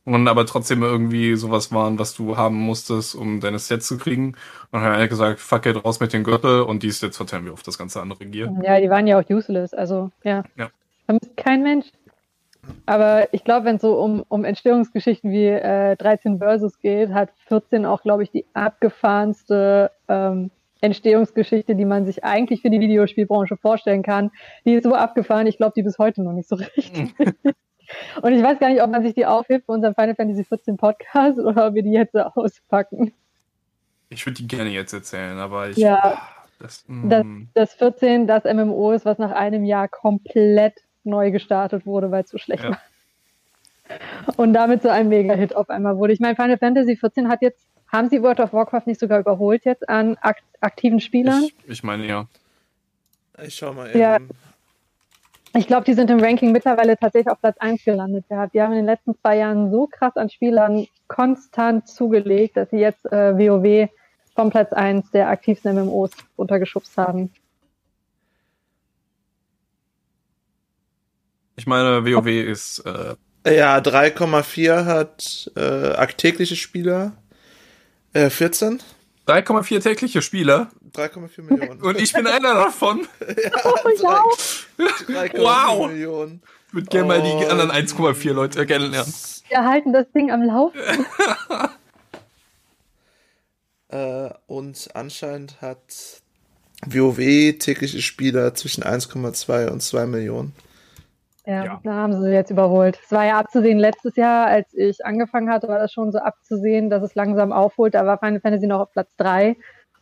[0.06, 4.36] und aber trotzdem irgendwie sowas waren, was du haben musstest, um deine Set zu kriegen.
[4.72, 7.46] Und dann hat er gesagt, fuck it, raus mit den Gürtel und die Sets verteilen
[7.46, 8.54] wir auf das ganze andere Gear.
[8.64, 10.44] Ja, die waren ja auch useless, also ja.
[10.58, 10.70] ja.
[11.06, 11.88] Vermisst kein Mensch.
[12.86, 17.30] Aber ich glaube, wenn es so um, um Entstehungsgeschichten wie äh, 13 Versus geht, hat
[17.48, 20.52] 14 auch, glaube ich, die abgefahrenste ähm,
[20.82, 24.32] Entstehungsgeschichte, die man sich eigentlich für die Videospielbranche vorstellen kann.
[24.66, 27.14] Die ist so abgefahren, ich glaube, die bis heute noch nicht so richtig.
[28.22, 30.78] Und ich weiß gar nicht, ob man sich die aufhebt für unseren Final Fantasy 14
[30.78, 33.14] Podcast oder ob wir die jetzt auspacken.
[34.10, 35.78] Ich würde die gerne jetzt erzählen, aber ich.
[35.78, 36.22] Ja.
[36.60, 37.10] Das, mm.
[37.10, 42.24] das, das 14, das MMO ist, was nach einem Jahr komplett neu gestartet wurde, weil
[42.24, 42.72] es so schlecht ja.
[42.72, 42.82] war.
[44.38, 46.14] Und damit so ein Mega-Hit auf einmal wurde.
[46.14, 49.66] Ich meine, Final Fantasy 14 hat jetzt, haben sie World of Warcraft nicht sogar überholt
[49.66, 51.44] jetzt an akt aktiven Spielern?
[51.44, 52.28] Ich, ich, meine ja.
[53.44, 54.00] Ich schau mal eben.
[54.00, 54.18] Ja.
[55.58, 58.54] Ich glaube, die sind im Ranking mittlerweile tatsächlich auf Platz 1 gelandet gehabt.
[58.54, 62.78] Die haben in den letzten zwei Jahren so krass an Spielern konstant zugelegt, dass sie
[62.78, 63.90] jetzt äh, WoW
[64.36, 67.32] vom Platz 1 der aktivsten MMOs runtergeschubst haben.
[71.56, 72.80] Ich meine, WoW ist.
[72.80, 73.16] Äh
[73.48, 77.14] ja, 3,4 hat äh, tägliche Spieler.
[78.12, 78.82] Äh, 14.
[79.28, 80.70] 3,4 tägliche Spieler.
[80.94, 81.82] 3,4 Millionen.
[81.84, 83.08] Und ich bin einer davon.
[83.22, 83.76] ja, Oh,
[85.08, 85.88] 3,4 Wow.
[85.88, 86.42] Millionen.
[86.68, 89.14] Ich würde gerne mal die Und- anderen 1,4 Leute kennenlernen.
[89.48, 90.80] Wir halten das Ding am Laufen.
[93.90, 95.80] Äh, und anscheinend hat
[96.86, 97.18] WoW
[97.60, 100.54] tägliche Spieler zwischen 1,2 und 2 Millionen.
[101.46, 101.82] Ja, Ja.
[101.84, 103.00] da haben sie sie jetzt überholt.
[103.04, 106.90] Es war ja abzusehen, letztes Jahr, als ich angefangen hatte, war das schon so abzusehen,
[106.90, 107.94] dass es langsam aufholt.
[107.94, 109.56] Da war Final Fantasy noch auf Platz 3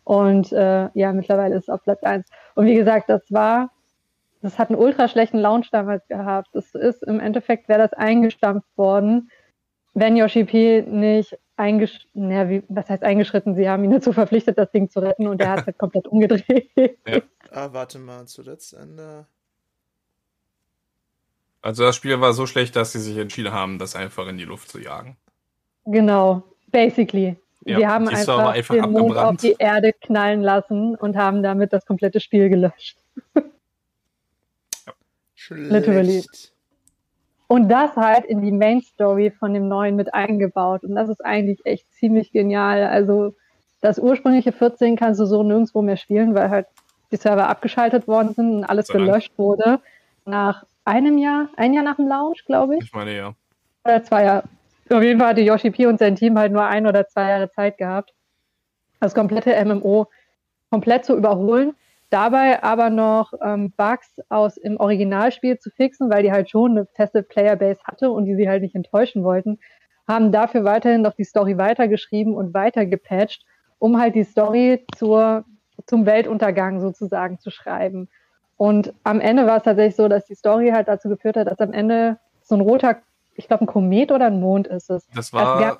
[0.04, 2.28] und äh, ja, mittlerweile ist es auf Platz 1.
[2.56, 3.72] Und wie gesagt, das war,
[4.42, 6.50] das hat einen ultra schlechten Launch damals gehabt.
[6.54, 9.30] Das ist im Endeffekt, wäre das eingestampft worden,
[9.94, 14.58] wenn Yoshi P nicht eingesch na, wie, was heißt eingeschritten, sie haben ihn dazu verpflichtet,
[14.58, 16.72] das Ding zu retten und er hat es halt komplett umgedreht.
[17.52, 19.28] Ah, warte mal, zuletzt Ende.
[21.64, 24.44] Also das Spiel war so schlecht, dass sie sich entschieden haben, das einfach in die
[24.44, 25.16] Luft zu jagen.
[25.86, 27.38] Genau, basically.
[27.66, 31.16] Ja, Sie haben die Server einfach, einfach den Mond auf die Erde knallen lassen und
[31.16, 32.98] haben damit das komplette Spiel gelöscht.
[35.36, 35.72] Schlecht.
[35.72, 36.26] Literally.
[37.48, 40.84] Und das halt in die Main Story von dem neuen mit eingebaut.
[40.84, 42.84] Und das ist eigentlich echt ziemlich genial.
[42.84, 43.36] Also
[43.80, 46.68] das ursprüngliche 14 kannst du so nirgendwo mehr spielen, weil halt
[47.12, 49.06] die Server abgeschaltet worden sind und alles So lang.
[49.08, 49.80] gelöscht wurde.
[50.26, 53.34] Nach einem Jahr, ein Jahr nach dem Launch, glaube ich Ich meine ja.
[53.86, 54.44] oder zwei Jahre.
[54.90, 57.50] Auf jeden Fall hatte Yoshi P und sein Team halt nur ein oder zwei Jahre
[57.50, 58.14] Zeit gehabt,
[59.00, 60.08] das komplette MMO
[60.70, 61.74] komplett zu überholen.
[62.10, 66.86] Dabei aber noch ähm, Bugs aus im Originalspiel zu fixen, weil die halt schon eine
[66.86, 69.60] feste Playerbase hatte und die sie halt nicht enttäuschen wollten,
[70.08, 73.46] haben dafür weiterhin noch die Story weitergeschrieben und weiter gepatcht,
[73.80, 75.46] um halt die Story zur,
[75.88, 78.10] zum Weltuntergang sozusagen zu schreiben.
[78.58, 81.60] Und am Ende war es tatsächlich so, dass die Story halt dazu geführt hat, dass
[81.60, 82.98] am Ende so ein roter,
[83.36, 85.80] ich glaube ein Komet oder ein Mond ist es, Das war, Ger-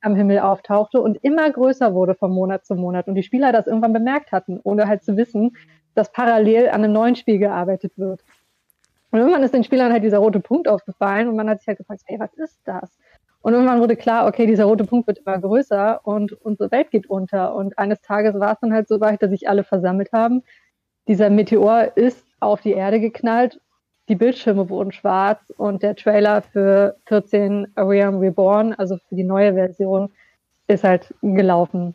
[0.00, 3.66] am Himmel auftauchte und immer größer wurde von Monat zu Monat und die Spieler das
[3.66, 5.56] irgendwann bemerkt hatten, ohne halt zu wissen,
[5.94, 8.22] dass parallel an einem neuen Spiel gearbeitet wird.
[9.10, 11.78] Und irgendwann ist den Spielern halt dieser rote Punkt aufgefallen und man hat sich halt
[11.78, 12.96] gefragt, hey, was ist das?
[13.40, 17.08] Und irgendwann wurde klar, okay, dieser rote Punkt wird immer größer und unsere Welt geht
[17.08, 17.54] unter.
[17.54, 20.42] Und eines Tages war es dann halt so weit, dass sich alle versammelt haben.
[21.08, 23.60] Dieser Meteor ist auf die Erde geknallt,
[24.08, 29.54] die Bildschirme wurden schwarz und der Trailer für 14 Realm Reborn, also für die neue
[29.54, 30.12] Version,
[30.66, 31.94] ist halt gelaufen.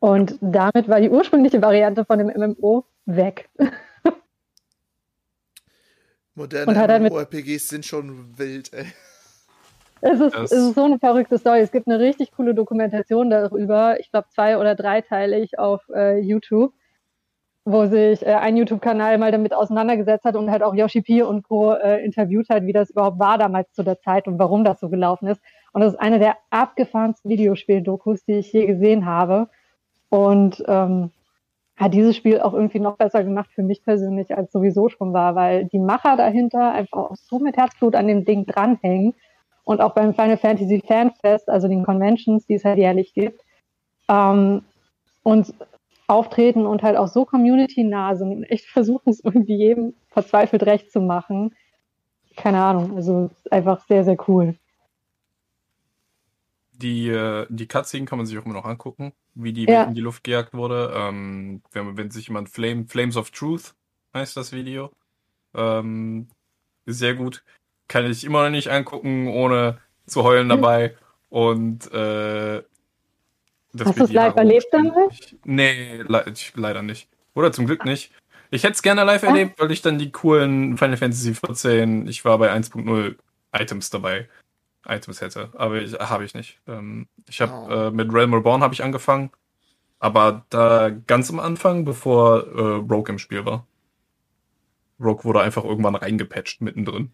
[0.00, 3.48] Und damit war die ursprüngliche Variante von dem MMO weg.
[6.34, 8.86] Moderne er MMORPGs sind schon wild, ey.
[10.00, 11.60] Es ist, es ist so eine verrückte Story.
[11.60, 16.72] Es gibt eine richtig coole Dokumentation darüber, ich glaube zwei- oder dreiteilig auf äh, YouTube,
[17.64, 21.44] wo sich äh, ein YouTube-Kanal mal damit auseinandergesetzt hat und halt auch Yoshi P und
[21.44, 21.74] Co.
[21.74, 24.88] Äh, interviewt hat, wie das überhaupt war damals zu der Zeit und warum das so
[24.88, 25.40] gelaufen ist.
[25.72, 29.48] Und das ist eine der abgefahrensten Videospiel-Dokus, die ich je gesehen habe.
[30.08, 31.10] Und ähm,
[31.76, 35.34] hat dieses Spiel auch irgendwie noch besser gemacht für mich persönlich, als sowieso schon war,
[35.34, 39.14] weil die Macher dahinter einfach auch so mit Herzblut an dem Ding dranhängen
[39.64, 43.40] und auch beim Final Fantasy Fanfest, also den Conventions, die es halt jährlich gibt,
[44.08, 44.62] ähm,
[45.22, 45.54] und
[46.12, 50.92] auftreten und halt auch so community-nah sind und echt versuchen es irgendwie jedem verzweifelt recht
[50.92, 51.54] zu machen.
[52.36, 54.54] Keine Ahnung, also einfach sehr, sehr cool.
[56.72, 59.84] die, äh, die Cutscene kann man sich auch immer noch angucken, wie die Ja.
[59.84, 60.92] in die Luft gejagt wurde.
[60.96, 63.74] Ähm, wenn, wenn sich jemand Flame, Flames of Truth
[64.14, 64.90] heißt das Video.
[65.54, 66.28] Ähm,
[66.86, 67.44] sehr gut.
[67.88, 70.96] Kann ich immer noch nicht angucken, ohne zu heulen dabei.
[71.28, 72.62] Und äh,
[73.78, 74.66] Hast du's die live erlebt?
[75.10, 77.08] Ich- Nee, le ich, leider nicht.
[77.34, 78.12] Oder zum Glück nicht.
[78.50, 82.24] Ich hätte es gerne live erlebt, weil ich dann die coolen Final Fantasy 14, ich
[82.24, 83.16] war bei 1.0
[83.52, 84.28] Items dabei.
[84.86, 86.58] Items hätte, aber ich, habe ich nicht.
[86.66, 87.70] Ähm, ich habe Oh.
[87.86, 89.30] äh, mit Realm Reborn habe ich angefangen,
[90.00, 92.60] aber da ganz am Anfang, bevor äh,
[92.92, 93.64] Rogue im Spiel war.
[95.00, 97.12] Rogue wurde einfach irgendwann reingepatcht mittendrin.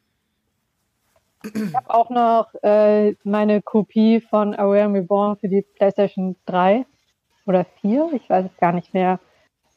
[1.42, 6.84] Ich habe auch noch äh, meine Kopie von A Realm Reborn für die PlayStation 3
[7.46, 9.20] oder 4, ich weiß es gar nicht mehr.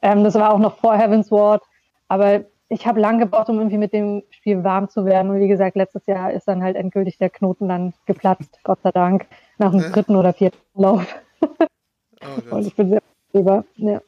[0.02, 1.64] Ähm, das war auch noch vor Heaven's Ward,
[2.08, 5.30] aber ich habe lange gebraucht, um irgendwie mit dem Spiel warm zu werden.
[5.30, 8.92] Und wie gesagt, letztes Jahr ist dann halt endgültig der Knoten dann geplatzt, Gott sei
[8.92, 9.92] Dank, nach dem Hä?
[9.92, 11.06] dritten oder vierten Lauf.
[11.42, 13.02] Oh Und ich bin sehr
[13.34, 13.66] drüber.
[13.76, 14.02] Ja.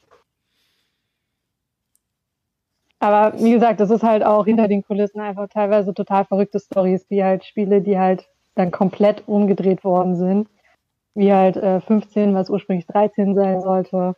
[3.03, 7.05] Aber wie gesagt, das ist halt auch hinter den Kulissen einfach teilweise total verrückte Stories,
[7.09, 10.47] wie halt Spiele, die halt dann komplett umgedreht worden sind.
[11.13, 14.15] Wie halt äh, 15, was ursprünglich 13 sein sollte.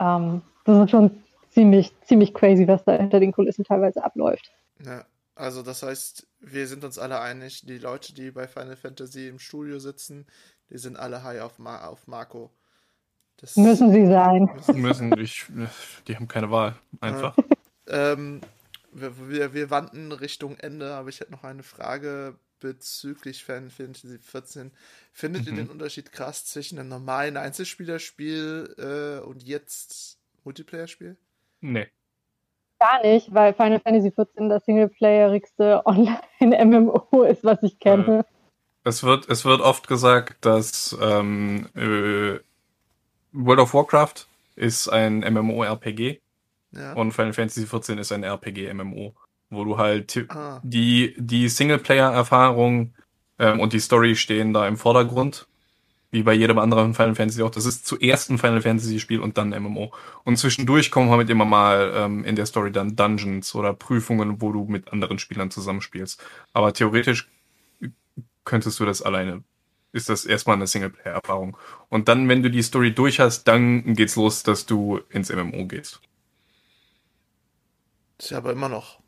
[0.00, 4.50] Ähm, das ist schon ziemlich, ziemlich crazy, was da hinter den Kulissen teilweise abläuft.
[4.84, 5.04] Ja,
[5.36, 9.38] also das heißt, wir sind uns alle einig, die Leute, die bei Final Fantasy im
[9.38, 10.26] Studio sitzen,
[10.70, 12.50] die sind alle high auf, Ma auf Marco.
[13.36, 14.50] Das müssen sie sein.
[14.74, 15.46] Müssen, ich,
[16.08, 17.36] die haben keine Wahl, einfach.
[17.88, 18.40] Ähm,
[18.92, 24.18] wir, wir, wir wandten Richtung Ende, aber ich hätte noch eine Frage bezüglich Final Fantasy
[24.18, 24.72] 14.
[25.12, 25.48] Findet mhm.
[25.48, 31.16] ihr den Unterschied krass zwischen einem normalen Einzelspielerspiel äh, und jetzt Multiplayer-Spiel?
[31.60, 31.88] Nee.
[32.80, 38.24] Gar nicht, weil Final Fantasy 14 das singleplayerigste Online-MMO ist, was ich kenne.
[38.84, 42.38] Es wird, es wird oft gesagt, dass ähm, äh,
[43.32, 44.26] World of Warcraft
[44.56, 46.20] ist ein MMORPG
[46.72, 46.92] ja.
[46.94, 49.14] und Final Fantasy 14 ist ein RPG-MMO,
[49.50, 50.60] wo du halt ah.
[50.62, 52.94] die, die Singleplayer-Erfahrung
[53.38, 55.46] ähm, und die Story stehen da im Vordergrund.
[56.10, 57.50] Wie bei jedem anderen Final Fantasy auch.
[57.50, 59.92] Das ist zuerst ein Final Fantasy Spiel und dann MMO.
[60.24, 64.50] Und zwischendurch kommen halt immer mal ähm, in der Story dann Dungeons oder Prüfungen, wo
[64.50, 66.24] du mit anderen Spielern zusammenspielst.
[66.54, 67.28] Aber theoretisch
[68.44, 69.42] könntest du das alleine
[69.92, 71.56] ist das erstmal eine Singleplayer-Erfahrung.
[71.88, 75.66] Und dann, wenn du die Story durch hast, dann geht's los, dass du ins MMO
[75.66, 76.00] gehst.
[78.18, 78.98] Ist ja aber immer noch.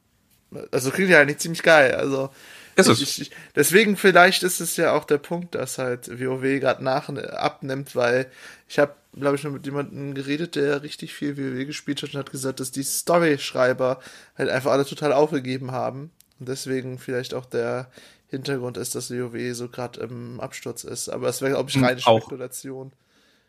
[0.73, 1.95] Also klingt ja eigentlich ziemlich geil.
[1.95, 2.31] Also.
[2.77, 3.19] Ist ich, es.
[3.19, 7.95] Ich, deswegen vielleicht ist es ja auch der Punkt, dass halt WoW gerade nach abnimmt,
[7.95, 8.31] weil
[8.69, 12.21] ich habe, glaube ich, noch mit jemandem geredet, der richtig viel WoW gespielt hat und
[12.21, 14.01] hat gesagt, dass die Story-Schreiber
[14.39, 16.11] halt einfach alle total aufgegeben haben.
[16.39, 17.91] Und deswegen vielleicht auch der
[18.29, 21.09] Hintergrund ist, dass WoW so gerade im Absturz ist.
[21.09, 22.93] Aber es wäre, glaube ich, hm, reine Spekulation.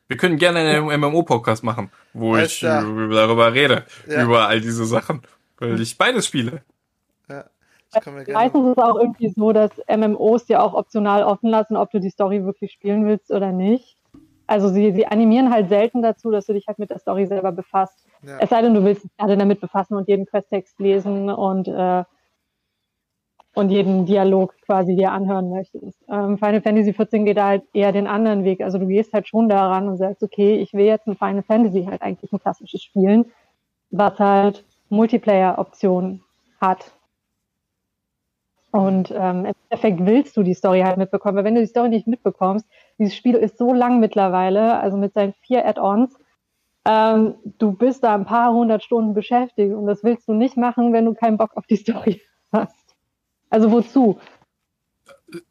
[0.07, 2.81] Wir können gerne einen MMO-Podcast machen, wo Alles ich klar.
[2.83, 4.23] darüber rede, ja.
[4.23, 5.21] über all diese Sachen,
[5.61, 6.61] weil ich beides spiele.
[7.29, 7.45] Ja.
[8.31, 11.99] Meistens ist es auch irgendwie so, dass MMOs dir auch optional offen lassen, ob du
[11.99, 13.97] die Story wirklich spielen willst oder nicht.
[14.47, 17.51] Also sie, sie animieren halt selten dazu, dass du dich halt mit der Story selber
[17.51, 18.05] befasst.
[18.21, 18.37] Ja.
[18.39, 22.03] Es sei denn, du willst dich gerade damit befassen und jeden Questtext lesen und äh,
[23.53, 26.01] und jeden Dialog quasi dir anhören möchtest.
[26.09, 28.61] Ähm, Final Fantasy 14 geht da halt eher den anderen Weg.
[28.61, 31.83] Also du gehst halt schon daran und sagst, okay, ich will jetzt ein Final Fantasy
[31.83, 33.25] halt eigentlich ein klassisches Spielen,
[33.89, 36.23] was halt Multiplayer-Optionen
[36.59, 36.91] hat.
[38.71, 41.89] Und ähm, im Endeffekt willst du die Story halt mitbekommen, weil wenn du die Story
[41.89, 42.65] nicht mitbekommst,
[42.99, 46.17] dieses Spiel ist so lang mittlerweile, also mit seinen vier Add-ons,
[46.85, 50.93] ähm, du bist da ein paar hundert Stunden beschäftigt und das willst du nicht machen,
[50.93, 52.21] wenn du keinen Bock auf die Story
[52.51, 52.95] hast.
[53.49, 54.19] Also wozu?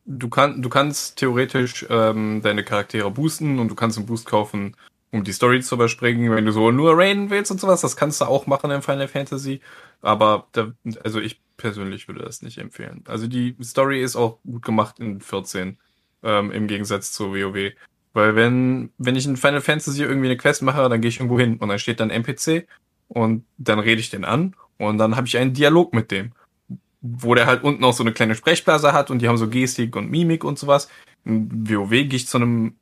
[0.05, 4.77] Du, kann, du kannst theoretisch ähm, deine Charaktere boosten und du kannst einen Boost kaufen,
[5.13, 7.81] um die Story zu überspringen, wenn du so nur raiden willst und sowas.
[7.81, 9.61] Das kannst du auch machen in Final Fantasy.
[10.03, 13.05] Aber da, also ich persönlich würde das nicht empfehlen.
[13.07, 15.79] Also die Story ist auch gut gemacht in 14,
[16.23, 17.73] ähm, im Gegensatz zu WoW.
[18.13, 21.39] Weil wenn, wenn ich in Final Fantasy irgendwie eine Quest mache, dann gehe ich irgendwo
[21.39, 22.67] hin und dann steht dann NPC
[23.09, 26.33] und dann rede ich den an und dann habe ich einen Dialog mit dem
[27.01, 29.97] wo der halt unten auch so eine kleine Sprechblase hat und die haben so Gestik
[29.97, 30.89] und Mimik und sowas.
[31.25, 32.75] In WoW gehe ich zu einem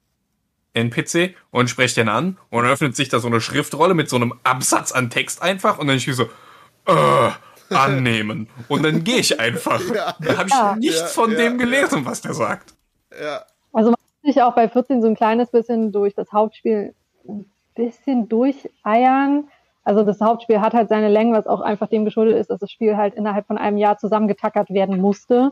[0.74, 4.16] NPC und spreche den an und dann öffnet sich da so eine Schriftrolle mit so
[4.16, 6.24] einem Absatz an Text einfach und dann ich so,
[6.86, 7.30] äh,
[7.74, 8.48] annehmen.
[8.68, 9.80] Und dann gehe ich einfach.
[9.94, 10.14] Ja.
[10.20, 10.76] Da habe ich ja.
[10.76, 12.74] nichts ja, von dem gelesen, was der sagt.
[13.20, 13.42] Ja.
[13.72, 16.94] Also man muss sich auch bei 14 so ein kleines bisschen durch das Hauptspiel
[17.28, 17.44] ein
[17.74, 19.48] bisschen durcheiern
[19.88, 22.70] also das Hauptspiel hat halt seine Längen, was auch einfach dem geschuldet ist, dass das
[22.70, 25.50] Spiel halt innerhalb von einem Jahr zusammengetackert werden musste.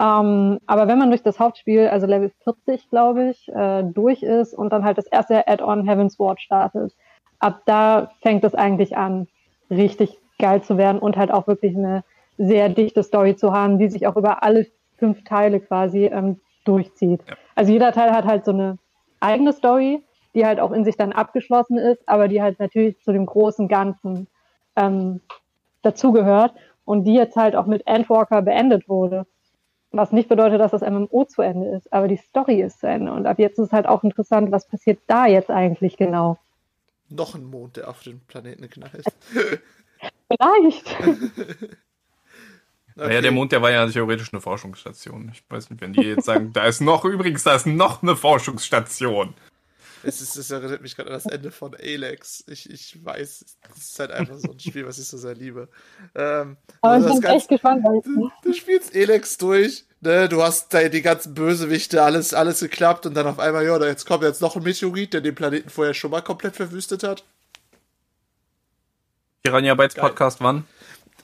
[0.00, 4.52] Ähm, aber wenn man durch das Hauptspiel, also Level 40, glaube ich, äh, durch ist
[4.52, 6.92] und dann halt das erste Add-on Heaven's Ward startet,
[7.38, 9.28] ab da fängt es eigentlich an,
[9.70, 12.02] richtig geil zu werden und halt auch wirklich eine
[12.38, 14.66] sehr dichte Story zu haben, die sich auch über alle
[14.98, 17.20] fünf Teile quasi ähm, durchzieht.
[17.28, 17.36] Ja.
[17.54, 18.78] Also jeder Teil hat halt so eine
[19.20, 20.02] eigene Story,
[20.34, 23.68] die halt auch in sich dann abgeschlossen ist, aber die halt natürlich zu dem großen
[23.68, 24.26] Ganzen
[24.74, 25.20] ähm,
[25.82, 26.52] dazugehört
[26.84, 29.26] und die jetzt halt auch mit Endwalker beendet wurde.
[29.96, 33.12] Was nicht bedeutet, dass das MMO zu Ende ist, aber die Story ist zu Ende.
[33.12, 36.36] Und ab jetzt ist halt auch interessant, was passiert da jetzt eigentlich genau.
[37.08, 39.04] Noch ein Mond, der auf den Planeten knallt.
[40.28, 41.00] Vielleicht.
[41.00, 41.68] Okay.
[42.96, 45.28] Naja, der Mond, der war ja theoretisch eine Forschungsstation.
[45.34, 48.14] Ich weiß nicht, wenn die jetzt sagen, da ist noch, übrigens, da ist noch eine
[48.14, 49.34] Forschungsstation.
[50.06, 52.44] Es, ist, es erinnert mich gerade an das Ende von Alex.
[52.46, 53.44] Ich, ich weiß,
[53.76, 55.68] es ist halt einfach so ein Spiel, was ich so sehr liebe.
[56.14, 57.84] Ähm, Aber ich bin ganz, echt gespannt.
[58.04, 60.28] Du, du spielst Alex durch, ne?
[60.28, 64.04] du hast da die ganzen Bösewichte, alles, alles geklappt und dann auf einmal, ja, jetzt
[64.06, 67.24] kommt jetzt noch ein Meteorit, der den Planeten vorher schon mal komplett verwüstet hat.
[69.42, 70.04] Piranha Bytes Geil.
[70.04, 70.64] Podcast wann?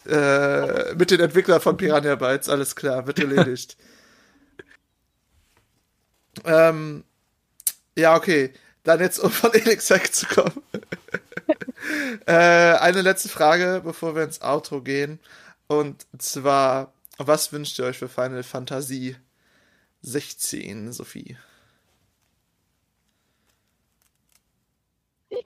[0.06, 3.76] Äh, mit den Entwicklern von Piranha Bytes, alles klar, wird erledigt.
[6.44, 7.04] ähm,
[7.96, 8.52] ja, okay
[8.84, 10.62] dann jetzt, um von Elix wegzukommen.
[12.26, 15.20] äh, eine letzte Frage, bevor wir ins Outro gehen.
[15.66, 19.16] Und zwar, was wünscht ihr euch für Final Fantasy
[20.02, 21.36] 16, Sophie?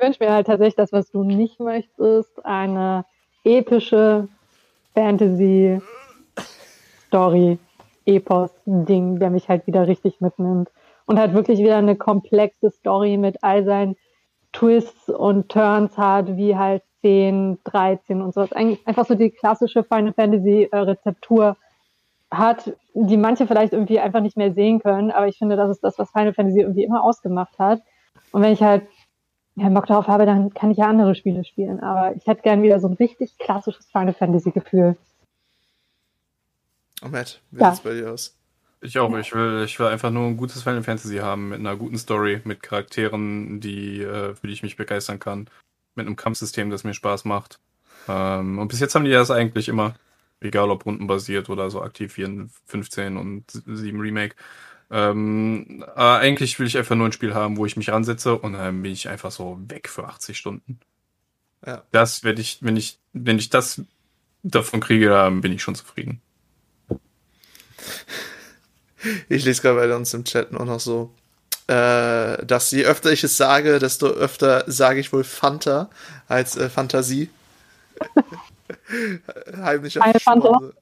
[0.04, 3.06] wünsche mir halt tatsächlich das, was du nicht möchtest, eine
[3.42, 4.28] epische
[4.94, 5.78] Fantasy-Story,
[8.06, 10.68] Epos-Ding, der mich halt wieder richtig mitnimmt.
[11.06, 13.96] Und halt wirklich wieder eine komplexe Story mit all seinen
[14.52, 18.52] Twists und Turns hat, wie halt 10, 13 und sowas.
[18.52, 21.56] Eigentlich einfach so die klassische Final Fantasy äh, Rezeptur
[22.30, 25.84] hat, die manche vielleicht irgendwie einfach nicht mehr sehen können, aber ich finde, das ist
[25.84, 27.82] das, was Final Fantasy irgendwie immer ausgemacht hat.
[28.32, 28.84] Und wenn ich halt
[29.56, 31.80] ja, Bock darauf habe, dann kann ich ja andere Spiele spielen.
[31.80, 34.96] Aber ich hätte gern wieder so ein richtig klassisches Final Fantasy Gefühl.
[37.04, 37.70] Oh, Matt, wie Ja.
[37.70, 38.36] sieht's bei dir aus?
[38.84, 39.16] Ich auch.
[39.16, 42.42] Ich will, ich will einfach nur ein gutes Final Fantasy haben mit einer guten Story,
[42.44, 45.48] mit Charakteren, die, äh, für die ich mich begeistern kann,
[45.94, 47.60] mit einem Kampfsystem, das mir Spaß macht.
[48.08, 49.94] Ähm, und bis jetzt haben die das eigentlich immer,
[50.40, 54.36] egal ob rundenbasiert oder so aktiv 4, 15 und 7 Remake.
[54.90, 58.52] Ähm, aber eigentlich will ich einfach nur ein Spiel haben, wo ich mich ransetze und
[58.52, 60.78] dann bin ich einfach so weg für 80 Stunden.
[61.64, 61.84] Ja.
[61.90, 63.80] Das werde ich, wenn ich, wenn ich das
[64.42, 66.20] davon kriege, dann bin ich schon zufrieden.
[69.28, 71.12] Ich lese gerade bei uns im Chat nur noch so,
[71.66, 75.90] äh, dass je öfter ich es sage, desto öfter sage ich wohl Fanta
[76.28, 77.30] als äh, Fantasie.
[79.56, 80.48] Heimlicher Final Fanta?
[80.48, 80.74] Schmause.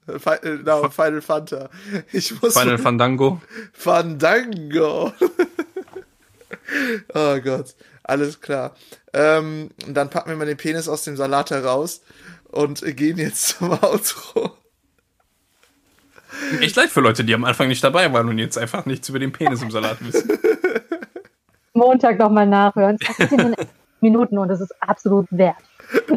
[0.43, 1.71] Äh, Genau, Final Fanta.
[2.13, 3.41] Ich muss Final Fandango.
[3.73, 5.13] Fandango.
[7.15, 8.77] oh Gott, alles klar.
[9.13, 12.03] Ähm, dann packen wir mal den Penis aus dem Salat heraus
[12.51, 14.57] und gehen jetzt zum Outro.
[16.61, 19.19] Echt leid für Leute, die am Anfang nicht dabei waren und jetzt einfach nichts über
[19.19, 20.31] den Penis im Salat wissen.
[21.75, 22.99] Montag nochmal nachhören.
[24.01, 25.57] Minuten und das ist absolut wert.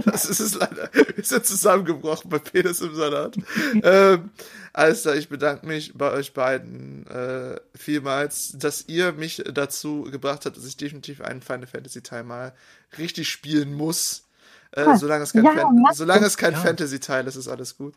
[0.06, 0.90] Das ist es leider.
[0.94, 3.36] Wir sind zusammengebrochen bei Penis im Salat.
[3.84, 4.30] ähm,
[4.74, 10.46] alles klar, ich bedanke mich bei euch beiden äh, vielmals, dass ihr mich dazu gebracht
[10.46, 12.54] habt, dass ich definitiv einen Final Fantasy Teil mal
[12.98, 14.24] richtig spielen muss.
[14.72, 16.60] Äh, solange es kein, ja, Fan solange es kein Ja.
[16.60, 17.94] Fantasy Teil ist, ist alles gut.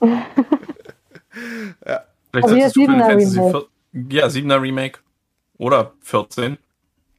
[1.30, 3.66] Vielleicht Also hier Fantasy Remake.
[4.10, 5.00] Ja, 7er Remake.
[5.58, 6.58] Oder 14.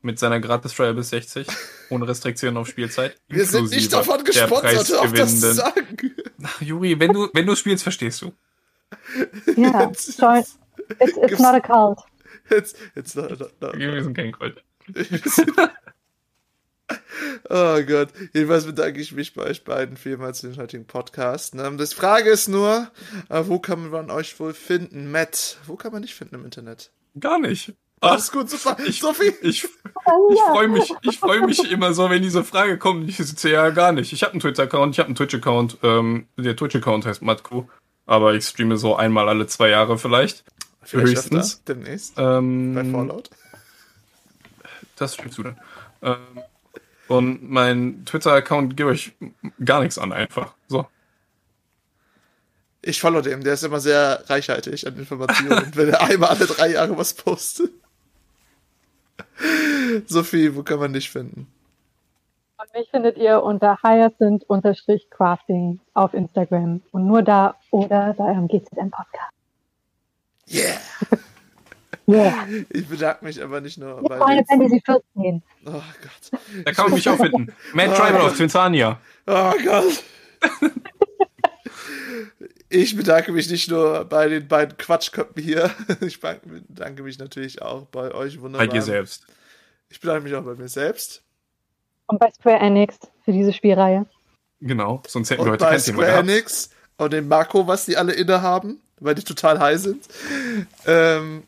[0.03, 1.45] Mit seiner Gratis-Trial bis 60.
[1.89, 3.17] Ohne Restriktionen auf Spielzeit.
[3.27, 6.15] Wir sind nicht davon gesponsert, auf das zu sagen.
[6.43, 8.31] Ach, Juri, wenn du, wenn du spielst, verstehst du.
[9.55, 10.43] Ja, Jetzt- join.
[10.99, 11.99] It's, it's not a cult.
[12.49, 13.73] Jetzt, jetzt, noch, noch, noch.
[13.73, 14.63] Wir sind kein Gold.
[17.49, 18.09] Oh Gott.
[18.33, 21.55] Jedenfalls bedanke ich mich bei euch beiden vielmals für den heutigen Podcast.
[21.55, 21.75] Ne?
[21.77, 22.89] Die Frage ist nur,
[23.29, 25.11] äh, wo kann man euch wohl finden?
[25.11, 26.91] Matt, wo kann man dich finden im Internet?
[27.19, 27.73] Gar nicht.
[27.99, 28.77] Alles gut, super.
[28.85, 29.33] ich- Sophie.
[29.41, 33.07] ich, ich freue mich, ich freue mich immer so, wenn diese Frage kommt.
[33.09, 34.11] Ich sitze ja gar nicht.
[34.13, 35.77] Ich habe einen Twitter-Account, ich habe einen Twitch-Account.
[35.83, 37.65] Ähm, der Twitch-Account heißt Matku.
[38.07, 40.43] Aber ich streame so einmal alle zwei Jahre vielleicht.
[40.81, 41.55] Vielleicht höchstens.
[41.59, 42.13] öfter, demnächst.
[42.17, 43.29] Ähm, Bei Fallout.
[44.95, 45.57] Das streamst du dann.
[46.01, 46.17] Ähm,
[47.11, 49.13] und mein Twitter-Account gebe ich
[49.63, 50.53] gar nichts an einfach.
[50.67, 50.85] So.
[52.81, 56.69] Ich follow dem, der ist immer sehr reichhaltig an Informationen, wenn er einmal alle drei
[56.71, 57.71] Jahre was postet.
[60.07, 61.47] Sophie, wo kann man dich finden?
[62.57, 66.81] Und mich findet ihr unter hyacinth-crafting auf Instagram.
[66.91, 69.33] Und nur da oder bei eurem GZM-Podcast.
[70.47, 70.79] Yeah!
[72.11, 72.47] Yeah.
[72.69, 74.45] Ich bedanke mich aber nicht nur bei den...
[74.45, 75.43] Fantasy 14.
[75.65, 76.41] Oh Gott.
[76.65, 77.53] Da kann man mich auch finden.
[77.73, 78.99] Mad Tribal auf Twintania.
[79.27, 80.03] Oh Gott.
[82.69, 85.71] Ich bedanke mich nicht nur bei den beiden Quatschköpfen hier.
[86.01, 88.67] Ich bedanke mich natürlich auch bei euch Bei wunderbar.
[88.67, 89.25] dir selbst.
[89.89, 91.21] Ich bedanke mich auch bei mir selbst.
[92.07, 94.05] Und bei Square Enix für diese Spielreihe.
[94.61, 95.01] Genau.
[95.07, 96.29] Sonst hätten wir Und heute bei kein Thema Square gehabt.
[96.29, 100.07] Enix und dem Marco, was die alle innehaben, weil die total high sind.
[100.85, 101.43] Ähm,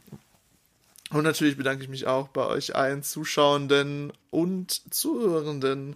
[1.13, 5.95] und natürlich bedanke ich mich auch bei euch allen Zuschauenden und Zuhörenden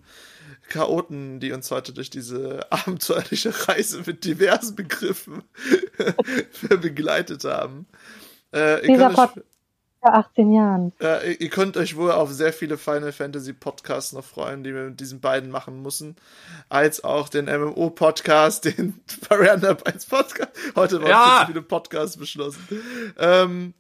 [0.70, 5.43] Chaoten, die uns heute durch diese abenteuerliche Reise mit diversen Begriffen
[6.82, 7.86] begleitet haben.
[8.53, 9.45] Äh, ihr, Dieser könnt euch, Podcast
[10.01, 10.93] vor 18 Jahren.
[11.01, 14.84] äh, ihr könnt euch wohl auf sehr viele Final Fantasy Podcasts noch freuen, die wir
[14.84, 16.15] mit diesen beiden machen müssen.
[16.70, 20.51] Als auch den MMO-Podcast, den Varianda als Podcast.
[20.76, 21.43] Heute waren Ja.
[21.47, 22.61] viele Podcasts beschlossen.
[23.18, 23.74] Ähm,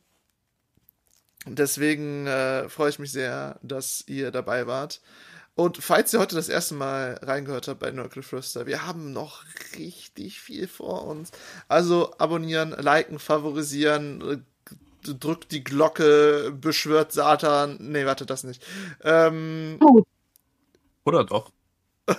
[1.55, 5.01] deswegen äh, freue ich mich sehr, dass ihr dabei wart.
[5.55, 9.43] Und falls ihr heute das erste Mal reingehört habt bei Nerdgeflüster, wir haben noch
[9.75, 11.31] richtig viel vor uns.
[11.67, 17.77] Also abonnieren, liken, favorisieren, äh, drückt die Glocke, beschwört Satan.
[17.79, 18.63] Nee, warte, das nicht.
[19.03, 19.79] Ähm,
[21.03, 21.51] Oder doch.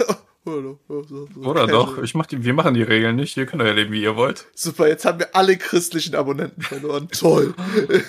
[0.44, 1.68] oder, casual.
[1.68, 1.98] doch.
[2.02, 3.36] Ich mach die, wir machen die Regeln nicht.
[3.36, 4.46] Ihr könnt euer Leben, wie ihr wollt.
[4.54, 7.08] Super, jetzt haben wir alle christlichen Abonnenten verloren.
[7.08, 7.54] Toll.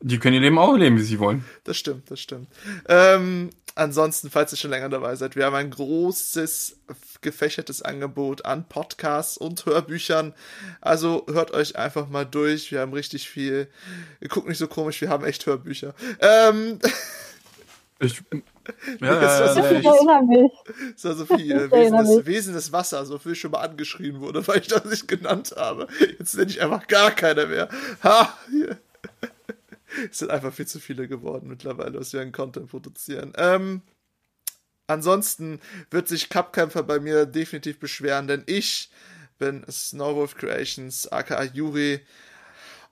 [0.00, 1.44] Die können ihr Leben auch leben, wie sie wollen.
[1.64, 2.48] Das stimmt, das stimmt.
[2.88, 6.78] Ähm, ansonsten, falls ihr schon länger dabei seid, wir haben ein großes
[7.20, 10.32] gefächertes Angebot an Podcasts und Hörbüchern.
[10.80, 12.70] Also hört euch einfach mal durch.
[12.72, 13.68] Wir haben richtig viel.
[14.20, 15.94] Ihr guckt nicht so komisch, wir haben echt Hörbücher.
[16.20, 16.78] Ähm,
[17.98, 18.22] Ich,
[19.00, 20.52] Ja, ja, ja, ja, Ich ich, erinnere mich.
[20.96, 22.26] so Sophie, äh, Ich Wesen, des, mich.
[22.26, 25.86] Wesen des Wassers, so viel schon mal angeschrien wurde, weil ich das nicht genannt habe.
[26.18, 27.68] Jetzt nenne ich einfach gar keiner mehr.
[28.02, 28.36] Ha!
[28.50, 28.76] Hier.
[30.10, 33.32] Es sind einfach viel zu viele geworden mittlerweile, was wir an Content produzieren.
[33.36, 33.82] Ähm,
[34.86, 38.90] ansonsten wird sich Cupkämpfer bei mir definitiv beschweren, denn ich
[39.38, 42.00] bin Snowwolf Creations, aka Yuri,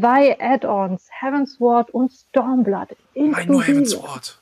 [0.00, 4.02] zwei Add-ons, Heavensward und Stormblood, Mein nur Heaven's inklusive.
[4.02, 4.40] Ward.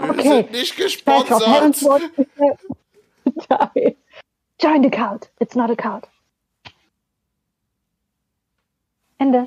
[0.00, 0.22] Wir Okay.
[0.28, 1.46] sind nicht gesponsert.
[1.46, 2.58] Heavensward ist der-
[4.60, 5.30] Join the cult.
[5.38, 6.08] It's not a cult.
[9.18, 9.46] Ende.